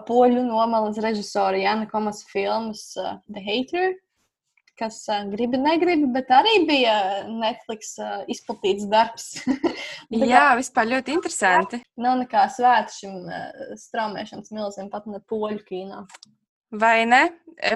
poļu 0.09 0.43
nomalas 0.47 0.99
režisora 1.03 1.61
Jana 1.61 1.87
Komas 1.91 2.25
filmas 2.31 2.93
The 2.97 3.43
Hater, 3.43 3.95
kas 4.77 5.07
grib, 5.33 5.57
negrib, 5.57 6.05
bet 6.13 6.31
arī 6.33 6.67
bija 6.69 6.97
Netflix 7.29 7.97
izplatīts 8.29 8.89
darbs. 8.89 9.35
Jā, 10.11 10.51
vispār 10.59 10.91
ļoti 10.95 11.17
interesanti. 11.17 11.81
Nav 11.97 12.21
nekā 12.23 12.47
svēta 12.53 12.93
šim 12.93 13.25
straumēšanas 13.81 14.53
milzim 14.53 14.91
pat 14.93 15.09
ne 15.09 15.21
poļu 15.25 15.63
kīnā. 15.69 16.05
Vai 16.77 17.07
ne? 17.09 17.29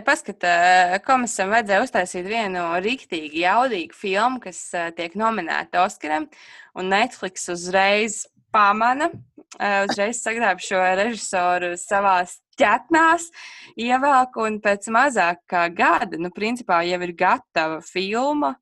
Paskatā, 0.04 0.99
komisam 1.07 1.52
vajadzēja 1.54 1.85
uztaisīt 1.87 2.26
vienu 2.28 2.66
rīktīgi 2.85 3.47
jaudīgu 3.47 3.97
filmu, 3.97 4.42
kas 4.42 4.59
tiek 4.97 5.14
nominēta 5.16 5.87
Oskaram, 5.87 6.26
un 6.76 6.90
Netflix 6.92 7.49
uzreiz 7.49 8.26
pamana, 8.52 9.09
uzreiz 9.59 10.21
sagrāb 10.23 10.61
šo 10.62 10.78
režisoru 11.00 11.73
savā 11.80 12.21
ķetnās, 12.61 13.28
ievelk 13.80 14.37
un 14.45 14.59
pēc 14.62 14.90
mazāk 14.95 15.42
kā 15.50 15.66
gada, 15.75 16.19
nu, 16.21 16.30
principā 16.35 16.83
jau 16.87 17.00
ir 17.07 17.14
gatava 17.19 17.80
filma, 17.85 18.54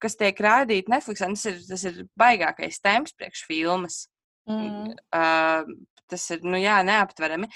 kas 0.00 0.16
tiek 0.16 0.38
rādīta 0.40 0.94
Netflix. 0.94 1.20
Tas 1.20 1.46
ir, 1.50 1.58
tas 1.68 1.86
ir 1.90 2.04
baigākais 2.18 2.80
temps 2.82 3.16
priekš 3.16 3.44
filmas. 3.48 4.04
Mm. 4.48 4.94
Uh, 5.14 5.74
tas 6.10 6.30
ir, 6.34 6.46
nu, 6.46 6.58
jā, 6.60 6.80
neaptverami. 6.86 7.50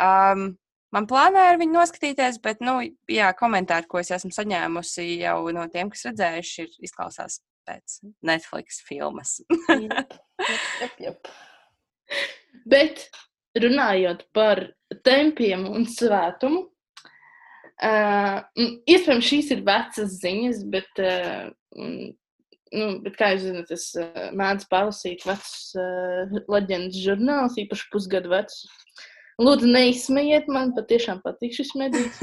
Um, 0.00 0.52
man 0.94 1.08
plānā 1.10 1.48
ir 1.52 1.60
viņu 1.60 1.76
noskatīties, 1.76 2.38
bet, 2.44 2.62
nu, 2.64 2.78
jā, 3.10 3.32
komentāri, 3.38 3.90
ko 3.90 4.00
es 4.00 4.12
esmu 4.14 4.32
saņēmusi 4.34 5.08
jau 5.24 5.40
no 5.54 5.66
tiem, 5.72 5.90
kas 5.92 6.06
redzējuši, 6.10 6.64
ir 6.64 6.86
izklausās 6.88 7.40
pēc 7.68 7.98
Netflix 8.24 8.80
filmas. 8.86 9.40
jep, 9.68 10.14
jep, 10.80 11.02
jep. 11.08 11.34
Bet 12.64 13.08
runājot 13.60 14.24
par 14.34 14.62
tempiem 15.06 15.66
un 15.70 15.86
svētumu, 15.90 16.64
uh, 17.84 18.42
iespējams, 18.90 19.30
šīs 19.30 19.50
ir 19.54 19.64
vecas 19.66 20.18
ziņas, 20.22 20.62
bet, 20.72 21.02
uh, 21.02 21.50
nu, 22.74 22.86
bet 23.04 23.18
kā 23.18 23.32
jūs 23.34 23.46
zināt, 23.48 23.72
es 23.74 23.90
uh, 24.00 24.30
mēdzu 24.36 24.70
palasīt 24.72 25.26
vecus 25.28 25.74
uh, 25.78 26.38
leģendas 26.50 27.02
žurnālus, 27.04 27.58
īpaši 27.64 27.90
pusgadu 27.94 28.32
vecus. 28.34 28.64
Lūdzu, 29.42 29.66
neizsmejiet 29.66 30.46
man, 30.52 30.72
patiešām 30.76 31.20
patīk 31.24 31.56
šis 31.56 31.74
medījums. 31.78 32.20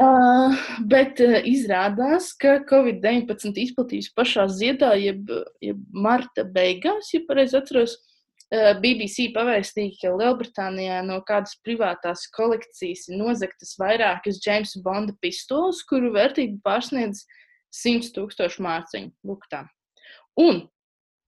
Uh, 0.00 0.56
bet 0.92 1.20
uh, 1.24 1.40
izrādās, 1.48 2.34
ka 2.40 2.58
Covid-19 2.68 3.56
izplatījās 3.64 4.12
pašā 4.16 4.46
ziedā, 4.52 4.92
jeb, 5.00 5.32
jeb 5.64 5.80
marta 5.92 6.44
beigās, 6.44 7.12
ja 7.14 7.24
pareizi 7.28 7.56
atceros. 7.60 7.96
uh, 7.96 8.09
BBC 8.50 9.28
pavēstīja, 9.34 9.94
ka 10.00 10.14
Lielbritānijā 10.18 10.98
no 11.06 11.20
kādas 11.26 11.54
privātās 11.62 12.24
kolekcijas 12.34 13.06
ir 13.10 13.20
nozagtas 13.20 13.76
vairākas 13.78 14.40
James 14.42 14.74
Bonda 14.82 15.14
pistoles, 15.22 15.84
kuru 15.86 16.10
vērtība 16.16 16.58
pārsniedz 16.66 17.22
100 17.78 18.10
tūkstošu 18.16 18.66
mārciņu. 18.66 19.12
Lūk, 19.30 19.46
tā. 19.52 19.64
Un 20.40 20.64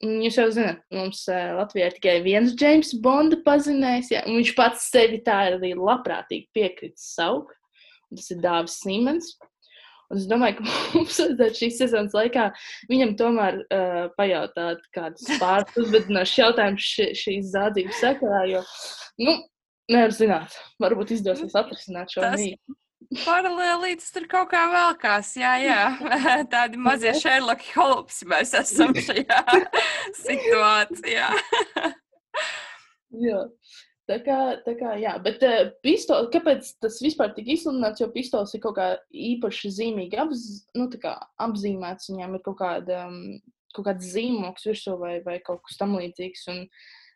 Jūs 0.02 0.35
jau 0.35 0.49
zināt, 0.50 0.81
mums 0.91 1.21
uh, 1.31 1.52
Latvijā 1.61 1.87
ir 1.87 1.95
tikai 1.95 2.14
viens 2.25 2.57
James 2.59 2.88
Bonda 3.05 3.37
pazinējs, 3.45 4.09
ja, 4.11 4.25
un 4.26 4.41
viņš 4.41 4.50
pats 4.59 4.88
sevi 4.91 5.21
tā 5.23 5.37
arī 5.52 5.76
labprātīgi 5.79 6.49
piekritis 6.57 7.12
saukt. 7.14 7.55
Tas 8.11 8.26
ir 8.35 8.41
Dāvis 8.43 8.81
Simons. 8.83 9.37
Un 10.12 10.21
es 10.21 10.26
domāju, 10.28 10.59
ka 10.61 10.66
mums 10.97 11.16
vajadzētu 11.23 11.61
šīs 11.62 11.78
sezonas 11.81 12.16
laikā 12.16 12.50
viņam 12.90 13.14
tomēr 13.21 13.62
uh, 13.64 14.02
pajautāt 14.19 14.85
kādus 14.92 15.31
pāris 15.40 15.81
uzvedinošus 15.81 16.42
jautājumus 16.42 16.90
ši, 16.92 17.09
šīs 17.23 17.49
zādzības 17.54 18.02
sakarā, 18.04 18.45
jo, 18.50 18.61
nu, 19.25 19.38
nevar 19.92 20.12
zināt, 20.16 20.61
varbūt 20.83 21.16
izdosies 21.16 21.57
atrisināt 21.59 22.12
šo 22.12 22.25
Tas- 22.26 22.38
mītu. 22.40 22.76
Paralēlītis 23.12 24.12
tur 24.14 24.25
kaut 24.31 24.49
kā 24.52 24.62
velkās. 24.73 25.35
Jā, 25.37 25.52
jā. 25.61 25.81
Tādi 26.52 26.78
mazie 26.81 27.12
Sherlock 27.21 27.64
Holmesi 27.75 28.28
mēs 28.31 28.54
esam 28.57 28.95
šajā 28.97 29.40
situācijā. 30.23 31.28
Jā. 33.21 33.42
Tā 34.12 34.19
kā, 34.21 34.38
tā 34.61 34.75
kā, 34.76 34.92
jā, 35.00 35.14
bet 35.25 35.40
uh, 35.47 35.71
pistols, 35.85 36.26
kāpēc 36.35 36.66
tas 36.85 36.99
vispār 37.00 37.31
tika 37.33 37.54
izsludināts, 37.54 38.02
jo 38.02 38.11
pistols 38.12 38.50
ir 38.52 38.61
kaut 38.61 38.75
kā 38.76 38.88
īpaši 39.09 39.71
zīmīgi 39.78 40.19
apz, 40.21 40.42
nu, 40.76 40.88
kā 41.00 41.14
apzīmēts, 41.40 42.11
viņām 42.11 42.37
ir 42.37 42.42
kaut, 42.45 42.59
kāda, 42.59 43.07
um, 43.09 43.38
kaut 43.73 43.87
kāds 43.87 44.11
zīmoks 44.12 44.69
virsū 44.69 44.99
vai, 45.00 45.14
vai 45.25 45.38
kaut 45.47 45.62
kas 45.64 45.81
tam 45.81 45.95
līdzīgs, 45.97 46.45
un, 46.52 46.61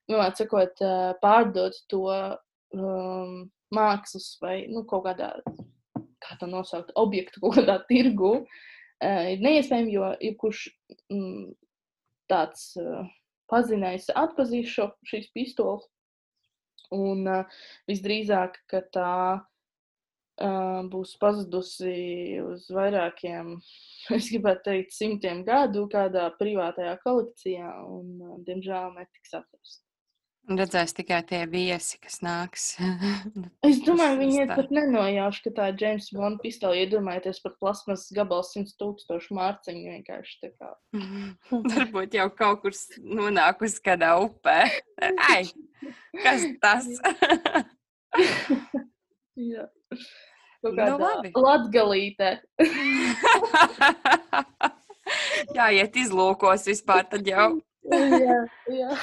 nu, 0.09 0.23
atsakot, 0.25 0.81
uh, 0.87 1.11
pārdot 1.21 1.76
to 1.93 2.07
um, 2.09 3.35
mākslas 3.76 4.31
vai, 4.41 4.57
nu, 4.73 4.87
kaut 4.88 5.05
kādā, 5.11 5.35
kā 6.25 6.38
to 6.41 6.49
nosaukt, 6.49 6.95
objektu 6.97 7.45
kaut 7.45 7.59
kādā 7.59 7.76
tirgu, 7.91 8.38
uh, 8.41 9.26
ir 9.35 9.45
neiespējami, 9.45 9.99
jo 9.99 10.15
jebkurš 10.31 10.65
mm, 11.12 11.53
tāds 12.33 12.71
uh, 12.81 13.05
pazinējs 13.53 14.09
atpazīs 14.17 14.73
šo, 14.73 14.88
šīs 15.12 15.29
pistoles. 15.37 15.85
Un 16.95 17.26
uh, 17.26 17.62
visdrīzāk, 17.90 18.61
ka 18.71 18.83
tā 18.95 19.14
uh, 19.40 20.83
būs 20.93 21.16
pazudusi 21.23 22.38
uz 22.45 22.69
vairākiem, 22.71 23.57
es 24.19 24.31
gribētu 24.31 24.69
teikt, 24.71 24.95
simtiem 24.95 25.43
gadu 25.47 25.87
kādā 25.93 26.28
privātajā 26.38 26.99
kolekcijā, 27.02 27.73
un, 27.87 28.14
uh, 28.21 28.38
diemžēl, 28.47 28.95
netiks 29.00 29.35
atrasta. 29.40 29.86
Redzēs 30.47 30.93
tikai 30.95 31.19
tie 31.26 31.41
viesi, 31.50 31.97
kas 31.99 32.21
nāks. 32.23 32.67
Es 33.67 33.81
domāju, 33.83 34.19
viņi 34.21 34.37
ir 34.45 34.50
pat 34.55 34.69
nenojauši, 34.71 35.41
ka 35.47 35.50
tā 35.57 35.65
ir 35.73 35.81
James 35.81 36.07
Bond 36.15 36.38
pistole. 36.43 36.79
Iedomājieties 36.85 37.41
par 37.43 37.57
plasmas 37.59 38.05
gabalu 38.15 38.47
100 38.47 38.76
tūkstošu 38.79 39.35
mārciņu 39.35 39.83
vienkārši 39.97 40.37
tā 40.45 40.53
kā. 40.55 40.71
Varbūt 41.75 42.15
jau 42.15 42.29
kaut 42.38 42.62
kur 42.62 42.76
nonākusi 43.03 43.83
kādā 43.88 44.12
upē. 44.23 44.59
Ai, 45.33 45.43
kas 46.23 46.47
tas? 46.62 46.87
Jā. 49.37 49.67
Kaut 50.62 50.73
Nu, 50.73 50.79
kādā 50.79 50.95
labi. 50.99 51.31
latgalītē. 51.37 52.31
Jā, 55.55 55.67
iet 55.75 55.95
izlūkos 56.00 56.65
vispār, 56.71 57.05
tad 57.11 57.26
jau. 57.29 57.50
jā, 57.93 58.38
jā. 58.73 58.95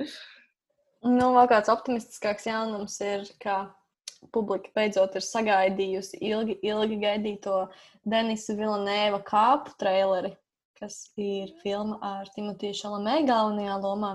Nu, 1.00 1.30
vēl 1.32 1.46
kāds 1.48 1.70
optimistiskāks 1.72 2.44
jaunums 2.44 2.98
ir, 3.00 3.22
ka 3.40 3.70
publika 4.34 4.68
beidzot 4.76 5.14
ir 5.16 5.24
sagaidījusi 5.24 6.18
ilgi, 6.28 6.58
ilgi 6.60 6.98
gaidīto 7.00 7.54
Denisa 8.04 8.52
Vilnēva 8.58 9.22
kāpu 9.24 9.72
traileri, 9.80 10.34
kas 10.76 10.98
ir 11.16 11.54
filma 11.62 11.96
ar 12.04 12.28
Timotiju 12.34 12.76
Šalamē 12.76 13.22
galvenajā 13.28 13.78
lomā. 13.80 14.10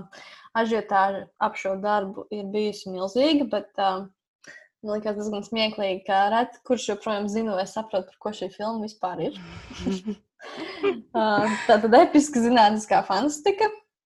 Ažiotāža 0.61 1.23
ap 1.41 1.57
šo 1.57 1.73
darbu 1.81 2.27
ir 2.29 2.45
bijusi 2.53 2.93
milzīga, 2.93 3.49
bet 3.49 3.81
uh, 3.81 4.05
man 4.85 4.99
liekas 4.99 5.17
diezgan 5.17 5.45
smieklīgi, 5.47 6.03
ka 6.05 6.27
reti 6.35 6.61
kurš 6.69 6.91
joprojām 6.91 7.25
zina 7.33 7.57
vai 7.57 7.65
saprot, 7.69 8.05
par 8.11 8.21
ko 8.21 8.35
šī 8.43 8.51
filma 8.53 8.85
vispār 8.85 9.25
ir. 9.31 9.41
Uh, 11.15 11.47
Tā 11.65 11.79
tad 11.81 11.93
episka 11.97 12.37
zinātniskā 12.43 12.99
fantastika 13.07 13.65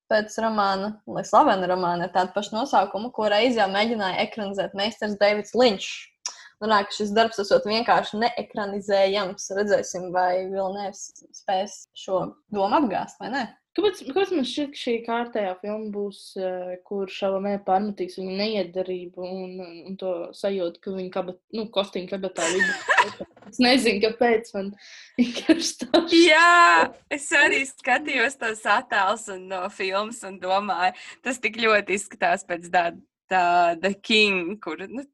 pēc 0.10 0.36
romāna, 0.44 0.94
lai 1.08 1.24
slavena 1.28 1.70
romāna 1.70 2.08
ar 2.08 2.14
tādu 2.16 2.36
pašu 2.36 2.56
nosaukumu, 2.58 3.12
ko 3.16 3.30
reiz 3.32 3.60
jau 3.60 3.68
mēģināja 3.72 4.26
ekranizēt 4.26 4.76
meistars 4.78 5.18
Deivids 5.22 5.56
Linčs. 5.58 5.92
Liekas, 6.60 6.90
ka 6.90 6.96
šis 6.98 7.12
darbs 7.16 7.40
esot 7.40 7.64
vienkārši 7.70 8.20
neekranizējams. 8.20 9.46
Redzēsim, 9.56 10.10
vai 10.12 10.50
Vilnius 10.52 11.06
spēs 11.38 11.86
šo 11.96 12.26
domu 12.52 12.82
apgāzt 12.82 13.22
vai 13.24 13.30
ne. 13.32 13.46
Kāpēc, 13.80 14.00
kāpēc 14.10 14.32
man 14.36 14.48
šķiet, 14.48 14.72
ka 14.74 14.80
šī 14.82 14.94
kārtējā 15.06 15.52
filma 15.62 15.88
būs, 15.94 16.18
uh, 16.36 16.72
kur 16.84 17.12
šalamē 17.14 17.54
pārmetīs 17.64 18.18
viņa 18.20 18.34
neiedarību 18.42 19.24
un, 19.24 19.54
un, 19.64 19.78
un 19.88 19.96
to 20.00 20.10
sajūtu, 20.36 20.82
ka 20.84 20.96
viņa 20.98 21.14
kabat, 21.14 21.38
nu, 21.56 21.64
kostīm 21.72 22.10
kabatā 22.12 22.48
vidu. 22.52 23.28
Es 23.50 23.58
nezinu, 23.58 24.04
kāpēc 24.04 24.52
man 24.54 24.68
vienkārši 25.18 25.86
tā 25.86 26.02
Jā, 26.14 26.90
es 27.10 27.24
arī 27.34 27.64
skatījos 27.66 28.36
tos 28.38 28.66
attēlus 28.70 29.24
un 29.34 29.48
no 29.50 29.64
filmas 29.74 30.20
un 30.28 30.36
domāju, 30.44 30.94
tas 31.26 31.40
tik 31.42 31.58
ļoti 31.64 31.96
izskatās 31.96 32.46
pēc 32.46 32.68
tāda, 32.70 33.00
tāda 33.32 33.94
king, 34.06 34.60
kur, 34.62 34.84
nu, 34.92 35.08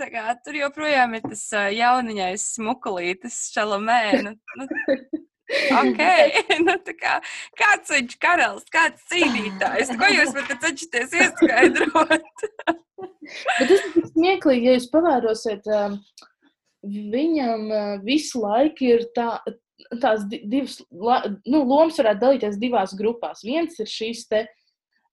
tā 0.00 0.08
kā 0.14 0.30
tur 0.46 0.56
joprojām 0.62 1.18
ir 1.18 1.26
tas 1.26 1.42
ā, 1.58 1.66
jauniņais 1.74 2.46
smukulītis 2.56 3.42
šalamē. 3.52 4.00
Nu, 4.24 4.34
nu, 4.62 4.70
ok, 5.78 6.02
nu, 6.66 6.76
kā, 6.98 7.16
kāds 7.58 7.94
viņš 7.94 8.18
karalis, 8.22 8.68
kāds 8.72 9.06
cīnītājs, 9.12 9.94
ko 9.98 10.10
jūs 10.12 10.34
varat 10.36 10.66
cenšaties 10.66 11.16
ieskaidrot? 11.20 12.46
Bet 13.02 13.66
tas 13.70 13.84
ir 13.98 14.06
smieklīgi, 14.12 14.68
ja 14.68 14.76
jūs 14.76 14.88
pavērosiet, 14.92 15.68
um, 15.72 15.98
viņam 17.12 17.68
uh, 17.70 17.92
visu 18.06 18.42
laiku 18.42 18.88
ir 18.94 19.06
tā, 19.16 19.36
tās 20.02 20.26
di- 20.30 20.42
divas, 20.50 20.80
nu, 20.92 21.62
lomas 21.62 21.98
varētu 22.00 22.22
dalīties 22.22 22.58
divās 22.62 22.94
grupās. 22.98 23.44
Viens 23.46 23.78
ir 23.82 23.90
šīs 23.90 24.26
te, 24.30 24.44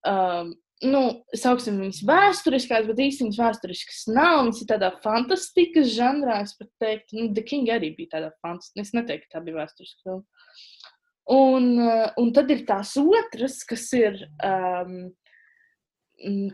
um, 0.07 0.53
nu, 0.85 1.01
sauksim 1.35 1.79
viņas 1.81 2.03
vēsturiskās, 2.07 2.87
bet 2.87 3.01
viņas 3.01 3.39
vēsturiskas 3.39 4.05
nav. 4.11 4.43
Viņas 4.45 4.61
ir 4.63 4.69
tādā 4.71 4.91
fantastikas 5.03 5.91
žanrā, 5.95 6.41
es 6.45 6.55
pat 6.59 6.71
teiktu, 6.83 7.17
nu, 7.19 7.29
The 7.35 7.43
King 7.47 7.71
arī 7.73 7.91
bija 7.97 8.15
tādā 8.15 8.31
fantastiskā, 8.43 8.85
es 8.85 8.95
neteiktu, 8.95 9.27
ka 9.27 9.37
tā 9.37 9.43
bija 9.47 9.59
vēsturiska 9.61 10.05
filma. 10.07 10.23
Un, 11.29 11.67
uh, 11.77 12.07
un 12.17 12.31
tad 12.33 12.49
ir 12.49 12.63
tās 12.65 12.95
otras, 12.97 13.59
kas 13.69 13.85
ir 13.93 14.15
um, 14.41 14.95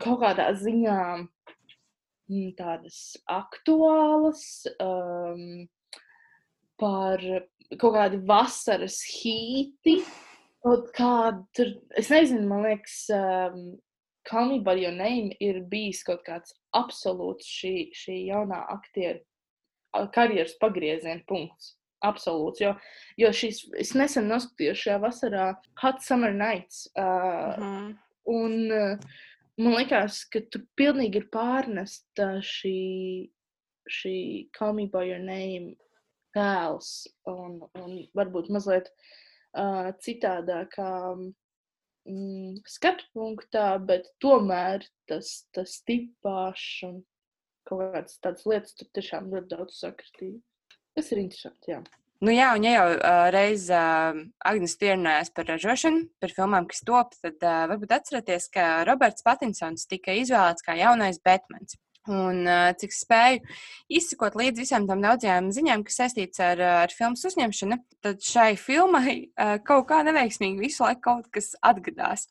kaut 0.04 0.20
kādā 0.26 0.50
ziņā 0.60 1.00
mm, 1.22 2.50
tādas 2.58 3.16
aktuālas, 3.32 4.66
um, 4.84 5.64
par 6.82 7.24
kaut 7.80 7.96
kādu 7.96 8.22
vasaras 8.28 9.00
hīti. 9.14 10.02
Kaut 10.66 10.90
tur, 11.54 11.76
es 11.94 12.10
nezinu, 12.10 12.48
man 12.50 12.64
liekas, 12.66 12.98
um, 13.14 13.76
Call 14.30 14.52
Me 14.52 14.60
By 14.60 14.76
Your 14.82 14.96
Name 14.96 15.36
ir 15.44 15.62
bijis 15.70 16.04
kaut 16.08 16.24
kāds 16.28 16.56
absolūts 16.76 17.48
šī, 17.48 17.74
šī 17.96 18.20
jaunā 18.32 18.62
aktiera 18.74 19.20
a, 19.94 20.06
karjeras 20.12 20.58
pagrieziena 20.62 21.24
punkts. 21.30 21.76
Absolūts, 22.06 22.62
jo, 22.62 22.74
jo 23.18 23.30
šīs, 23.34 23.64
es 23.82 23.96
nesen 23.98 24.28
noskatījos 24.30 24.82
šajā 24.84 24.98
vasarā 25.02 25.46
Hot 25.82 26.04
Summer 26.06 26.34
Nights. 26.36 26.86
Uh, 26.94 27.56
Mhm. 27.58 27.94
Un 28.26 28.72
uh, 28.74 28.98
man 29.62 29.76
liekas, 29.78 30.24
ka 30.34 30.42
tur 30.50 30.66
pilnīgi 30.80 31.22
ir 31.22 31.28
pārnesta 31.34 32.40
šī, 32.42 33.30
šī 33.86 34.16
Call 34.58 34.74
Me 34.74 34.88
By 34.90 35.06
Your 35.12 35.22
Name 35.22 35.76
tēls 36.36 37.06
un, 37.30 37.60
un 37.80 38.00
varbūt 38.18 38.50
mazliet 38.52 38.90
uh, 38.90 39.94
citādākā 40.02 40.90
mm, 42.08 42.64
skatu 42.70 43.08
punktā, 43.16 43.76
bet 43.82 44.08
tomēr 44.24 44.86
tas, 45.10 45.46
tas 45.56 45.78
tipāšs 45.88 46.86
un 46.90 47.04
kaut 47.66 47.82
kādas 47.82 48.18
tādas 48.22 48.48
lietas 48.50 48.76
tur 48.78 48.90
tiešām 48.96 49.30
ļoti 49.34 49.54
daudz 49.56 49.78
sakritīja. 49.82 50.40
Tas 50.96 51.12
ir 51.12 51.22
interesanti, 51.26 51.74
jā. 51.74 51.84
Nu 52.24 52.32
jā, 52.32 52.54
un 52.56 52.64
ja 52.64 52.72
jau 52.78 52.86
uh, 52.96 53.26
reiz 53.34 53.66
uh, 53.74 54.16
Agnēs 54.48 54.78
pierunājās 54.80 55.34
par 55.36 55.50
ražošanu, 55.52 56.06
par 56.24 56.32
filmām, 56.32 56.68
kas 56.70 56.86
top, 56.88 57.12
tad 57.20 57.44
uh, 57.44 57.66
varbūt 57.74 57.92
atcerieties, 57.98 58.48
ka 58.54 58.86
Roberts 58.88 59.26
Patinsons 59.26 59.84
tika 59.92 60.16
izvēlēts 60.16 60.64
kā 60.66 60.78
jaunais 60.80 61.20
Batmans. 61.26 61.76
Un 62.06 62.44
uh, 62.46 62.70
cik 62.78 62.94
spēju 62.94 63.40
izsekot 63.98 64.36
līdzi 64.38 64.62
visām 64.62 64.84
tām 64.86 65.02
daudzajām 65.02 65.50
ziņām, 65.56 65.84
kas 65.88 65.98
saistītas 66.04 66.42
ar, 66.46 66.60
uh, 66.62 66.82
ar 66.84 66.94
filmas 66.94 67.26
uzņemšanu, 67.26 67.80
tad 68.06 68.22
šai 68.22 68.52
filmai 68.62 69.16
uh, 69.24 69.56
kaut 69.66 69.88
kā 69.90 70.04
neveiksmīgi 70.06 70.62
visu 70.62 70.86
laiku 70.86 71.02
kaut 71.10 71.32
kas 71.34 71.56
atgadās. 71.66 72.30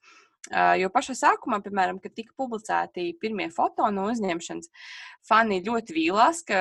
Jo 0.76 0.90
pašā 0.92 1.14
sākumā, 1.16 1.56
piemēram, 1.64 1.96
kad 2.04 2.12
tika 2.12 2.34
publicēti 2.36 3.14
pirmie 3.16 3.46
foto 3.48 3.86
no 3.88 4.02
uzņemšanas, 4.10 4.68
fani 5.24 5.62
ļoti 5.64 5.94
vīlās, 5.96 6.42
ka 6.44 6.58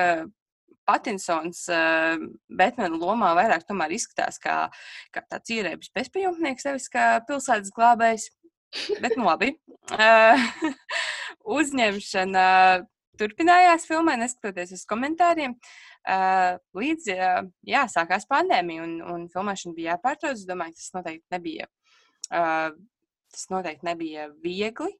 Patinsons 0.88 1.66
Batmana 2.48 2.96
lomā 2.96 3.34
vairāk 3.36 3.68
izskatās 3.92 4.40
kā, 4.40 4.56
kā 5.12 5.20
tāds 5.28 5.52
ierēbis 5.52 5.92
bezpajumtnieks, 5.92 6.64
nevis 6.64 6.88
kā 6.88 7.20
pilsētas 7.28 7.76
glābējs. 7.76 8.30
Bet, 9.04 9.18
nu 9.20 9.28
labi. 9.28 9.52
Uzņemšana 11.58 12.48
turpinājās 13.20 13.86
filmai, 13.88 14.16
neskatoties 14.20 14.74
uz 14.76 14.84
komentāriem. 14.90 15.56
Līdz 16.76 17.08
jā, 17.10 17.84
sākās 17.92 18.26
pandēmija 18.30 18.84
un, 18.86 18.98
un 19.14 19.28
filmēšana 19.32 19.76
bija 19.76 19.94
jāpārtrauc. 19.94 20.36
Es 20.38 20.48
domāju, 20.48 20.76
tas 20.80 20.90
noteikti 20.96 21.34
nebija, 21.34 21.68
tas 22.28 23.46
noteikti 23.52 23.88
nebija 23.88 24.28
viegli, 24.44 24.92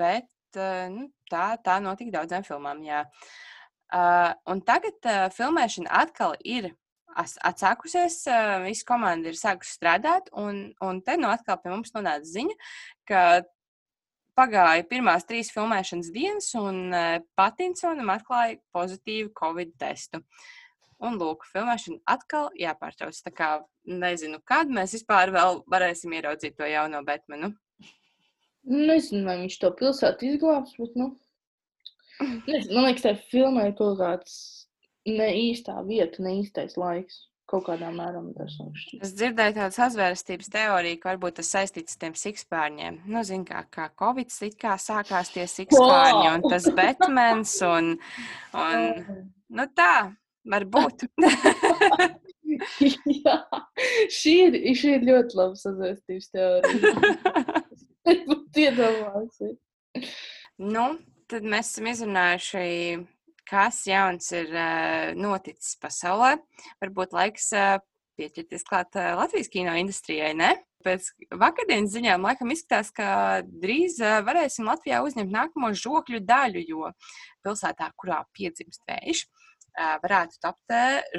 bet 0.00 0.60
nu, 0.94 1.08
tā, 1.30 1.46
tā 1.64 1.78
notika 1.84 2.18
daudzām 2.18 2.46
filmām. 2.46 2.82
Jā. 2.86 3.04
Un 4.48 4.60
tagad 4.68 5.08
filmēšana 5.36 6.04
atkal 6.04 6.36
ir 6.44 6.72
atsākusies, 7.18 8.20
visa 8.62 8.86
komanda 8.86 9.30
ir 9.30 9.38
sākusi 9.38 9.74
strādāt, 9.78 10.28
un, 10.38 10.68
un 10.84 11.00
te 11.02 11.16
nu 11.18 11.30
atkal 11.32 11.58
pie 11.62 11.72
mums 11.72 11.94
nonāca 11.94 12.28
ziņa, 12.28 12.54
ka 13.08 13.22
pagāja 14.38 14.86
pirmās 14.88 15.26
trīs 15.28 15.50
filmēšanas 15.54 16.12
dienas, 16.14 16.48
un 16.58 16.88
uh, 16.94 17.18
Patinsonam 17.38 18.12
atklāja 18.14 18.58
pozitīvu 18.74 19.32
covid 19.38 19.74
testu. 19.80 20.22
Un, 20.98 21.14
lūk, 21.20 21.44
filmēšana 21.52 22.00
atkal 22.10 22.48
jāpārtrauc. 22.58 23.18
Tā 23.22 23.30
kā 23.34 23.50
nezinu, 23.86 24.40
kad 24.46 24.70
mēs 24.70 24.96
vispār 24.96 25.30
varēsim 25.30 26.16
ieraudzīt 26.18 26.56
to 26.58 26.66
jauno 26.66 27.04
Batmanu. 27.06 27.52
Nezinu, 28.68 29.22
vai 29.28 29.38
viņš 29.44 29.60
to 29.62 29.70
pilsētu 29.78 30.26
izglābs, 30.32 30.74
bet, 30.80 30.98
nu, 30.98 31.12
nezinu, 32.50 32.74
man 32.74 32.88
liekas, 32.88 33.06
tā 33.06 33.14
filmai 33.30 33.70
kaut 33.78 34.00
kāds 34.02 34.34
ne 35.06 35.30
īstā 35.46 35.78
vieta, 35.86 36.20
ne 36.26 36.40
īstais 36.42 36.74
laiks 36.80 37.27
kaut 37.48 37.64
kādā 37.68 37.88
mērā 37.94 38.20
personīgi. 38.36 39.00
Es 39.04 39.14
dzirdēju 39.16 39.56
tādu 39.56 39.76
sazvērstības 39.78 40.52
teoriju, 40.52 41.00
ka 41.00 41.12
varbūt 41.12 41.38
tas 41.40 41.52
saistīts 41.56 41.96
ar 41.96 42.02
tiem 42.04 42.16
sikspārņiem. 42.20 43.00
Nu, 43.08 43.24
zin 43.26 43.44
kā, 43.48 43.64
kā 43.72 43.88
Covid 43.98 44.32
it 44.46 44.58
kā 44.60 44.76
sākās 44.80 45.32
tie 45.34 45.48
sikspārņi 45.48 46.30
un 46.34 46.46
tas 46.48 46.68
Batmans 46.76 47.56
un, 47.66 47.94
un 48.52 48.88
nu 49.48 49.68
tā, 49.74 49.92
varbūt. 50.48 51.08
Jā, 52.78 53.34
šī 54.12 54.34
ir, 54.46 54.54
šī 54.76 54.94
ir 54.96 55.08
ļoti 55.08 55.36
laba 55.38 55.58
sazvērstības 55.60 56.30
teorija. 56.32 57.64
Es 58.08 58.24
būtu 58.24 58.64
iedomājusies. 58.64 59.56
Nu, 60.58 60.84
tad 61.30 61.46
mēs 61.48 61.72
esam 61.74 61.88
izrunājuši 61.92 62.62
kas 63.48 63.82
jauns 63.88 64.30
ir 64.36 64.50
uh, 64.52 65.12
noticis 65.18 65.76
pasaulē. 65.82 66.36
Varbūt 66.82 67.16
laiks 67.16 67.50
uh, 67.56 67.78
pieķerties 68.18 68.66
klāt 68.68 68.98
uh, 68.98 69.14
Latvijas 69.18 69.50
kino 69.52 69.74
industrijai, 69.78 70.34
ne? 70.36 70.54
Pēc 70.86 71.08
vakardienas 71.34 71.90
ziņām 71.96 72.22
laikam 72.22 72.52
izskatās, 72.54 72.92
ka 72.94 73.08
drīz 73.50 73.96
varēsim 73.98 74.68
Latvijā 74.68 75.00
uzņemt 75.02 75.32
nākamo 75.34 75.72
žokļu 75.74 76.20
daļu, 76.22 76.62
jo 76.70 76.92
pilsētā, 77.42 77.88
kurā 77.98 78.20
piedzimst 78.36 78.84
vējš, 78.86 79.24
varētu 79.76 80.40
tapt 80.42 80.74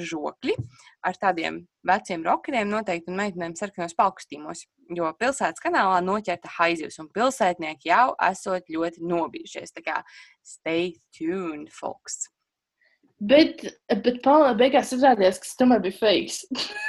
žokļi 0.10 0.56
ar 1.06 1.20
tādiem 1.20 1.62
veciem 1.86 2.26
rokeriem 2.26 2.70
noteikti 2.72 3.12
un 3.12 3.20
meitenēm 3.22 3.56
sarkanos 3.60 3.96
palkustīmos. 3.98 4.66
Jo 4.96 5.12
pilsētas 5.20 5.62
kanālā 5.62 6.00
noķerta 6.02 6.50
haizivs, 6.58 6.98
un 7.02 7.12
pilsētnieki 7.14 7.92
jau 7.92 8.16
esot 8.26 8.72
ļoti 8.74 9.06
nobijušies. 9.06 9.76
Tā 9.76 9.86
kā 9.86 10.02
stay 10.42 10.96
tuned, 11.16 11.70
folks. 11.76 12.26
Bet, 13.20 13.66
bet 13.90 14.22
Paula 14.24 14.56
beigās 14.58 14.94
izrādījās, 14.96 15.42
ka 15.42 15.50
tas 15.50 15.60
tomēr 15.60 15.84
bija 15.84 16.00
fakes. 16.00 16.46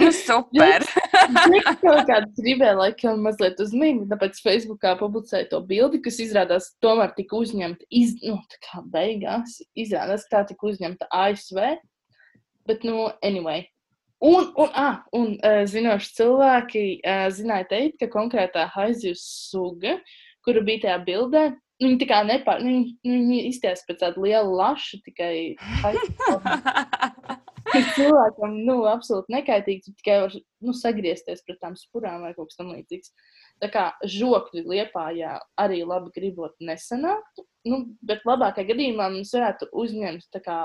nu, 0.00 0.08
super! 0.14 0.84
Viņš 1.52 1.68
kaut 1.82 2.06
kādā 2.08 2.20
gribēja, 2.38 2.76
laikam, 2.78 3.22
mazliet 3.24 3.60
uzmanīgi, 3.62 4.08
tāpēc 4.10 4.40
Facebookā 4.44 4.94
publicēja 5.00 5.50
to 5.52 5.60
bildi, 5.66 6.02
kas 6.04 6.20
izrādās 6.22 6.70
tomēr 6.84 7.14
tika 7.16 7.38
uzņemta, 7.40 7.86
iz, 7.90 8.14
nu, 8.22 8.38
tā 8.52 8.60
kā 8.66 8.82
beigās, 8.94 9.60
izrādās, 9.78 10.28
tā 10.30 10.44
tika 10.48 10.70
uzņemta 10.70 11.10
ASV. 11.10 11.60
Bet, 12.68 12.86
nu, 12.86 13.08
anyway. 13.26 13.66
Un, 14.22 14.52
un, 14.54 14.68
ah, 14.78 15.00
un 15.18 15.34
zinoši 15.66 16.12
cilvēki 16.14 16.84
zināja 17.34 17.66
teikt, 17.72 17.98
ka 18.04 18.12
konkrētā 18.12 18.68
haizivs 18.70 19.24
suga, 19.50 19.96
kura 20.46 20.62
bija 20.62 20.86
tajā 20.86 21.00
bildē, 21.08 21.48
Viņi 21.82 21.98
tā 21.98 22.06
kā 22.06 22.20
nepār, 22.26 22.60
nu, 22.62 22.70
viņi, 22.70 22.90
nu, 23.08 23.14
viņi 23.16 23.38
izties 23.48 23.82
pēc 23.88 24.02
tāda 24.04 24.22
liela 24.22 24.46
laša, 24.46 25.00
tikai 25.02 25.56
cilvēkam, 27.96 28.56
nu, 28.66 28.76
absolūti 28.90 29.32
nekaitīgi, 29.32 29.84
tu 29.86 29.94
tikai 30.00 30.18
var, 30.24 30.36
nu, 30.64 30.74
sagriezties 30.76 31.42
pret 31.46 31.60
tām 31.62 31.76
spurām 31.78 32.26
vai 32.26 32.32
kaut 32.36 32.50
kas 32.50 32.60
tam 32.60 32.72
līdzīgs. 32.74 33.12
Tā 33.62 33.68
kā 33.72 33.84
žokļi 34.08 34.64
liepājā 34.68 35.36
arī 35.60 35.82
labi 35.86 36.12
gribot 36.16 36.54
nesanāktu, 36.60 37.46
nu, 37.70 37.84
bet 38.04 38.24
labākajā 38.28 38.72
gadījumā 38.72 39.10
mums 39.14 39.34
varētu 39.36 39.70
uzņemt 39.84 40.28
tā 40.34 40.42
kā 40.44 40.58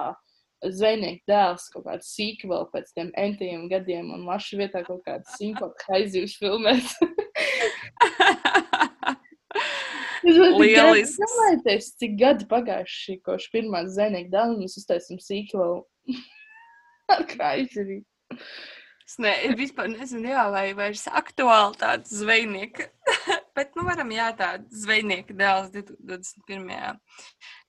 zvejnieku 0.65 1.21
dēls 1.29 1.67
kaut 1.73 1.85
kādu 1.85 2.05
sīku 2.07 2.49
vēl 2.49 2.65
pēc 2.71 2.89
tiem 2.95 3.11
entiem 3.19 3.67
gadiem 3.69 4.09
un 4.15 4.25
lašu 4.25 4.57
vietā 4.61 4.81
kaut 4.87 5.03
kādu 5.05 5.37
simpotu 5.37 5.85
haizivs 5.91 6.37
filmēt. 6.41 6.87
Lieliski. 10.27 11.21
Domājieties, 11.23 11.91
cik 12.01 12.17
gadi 12.19 12.47
pagājuši, 12.49 13.19
kopš 13.23 13.45
pirmā 13.53 13.85
zinēja 13.91 14.27
dāvana, 14.33 14.57
mēs 14.63 14.75
uztaisām 14.81 15.21
sīklu 15.23 15.67
krājumiem. 17.33 18.03
Es 19.07 19.15
ne, 19.23 19.31
vispār 19.55 19.87
nezinu, 19.87 20.33
jā, 20.33 20.41
vai 20.51 20.65
vairs 20.75 21.05
aktuāli 21.07 21.79
tāds 21.79 22.11
zvejnieka. 22.19 22.89
Bet, 23.57 23.71
nu, 23.79 23.85
varam, 23.87 24.09
jā, 24.11 24.27
tāda 24.37 24.79
zvejnieka 24.83 25.33
dēls 25.37 25.71
21. 25.71 26.99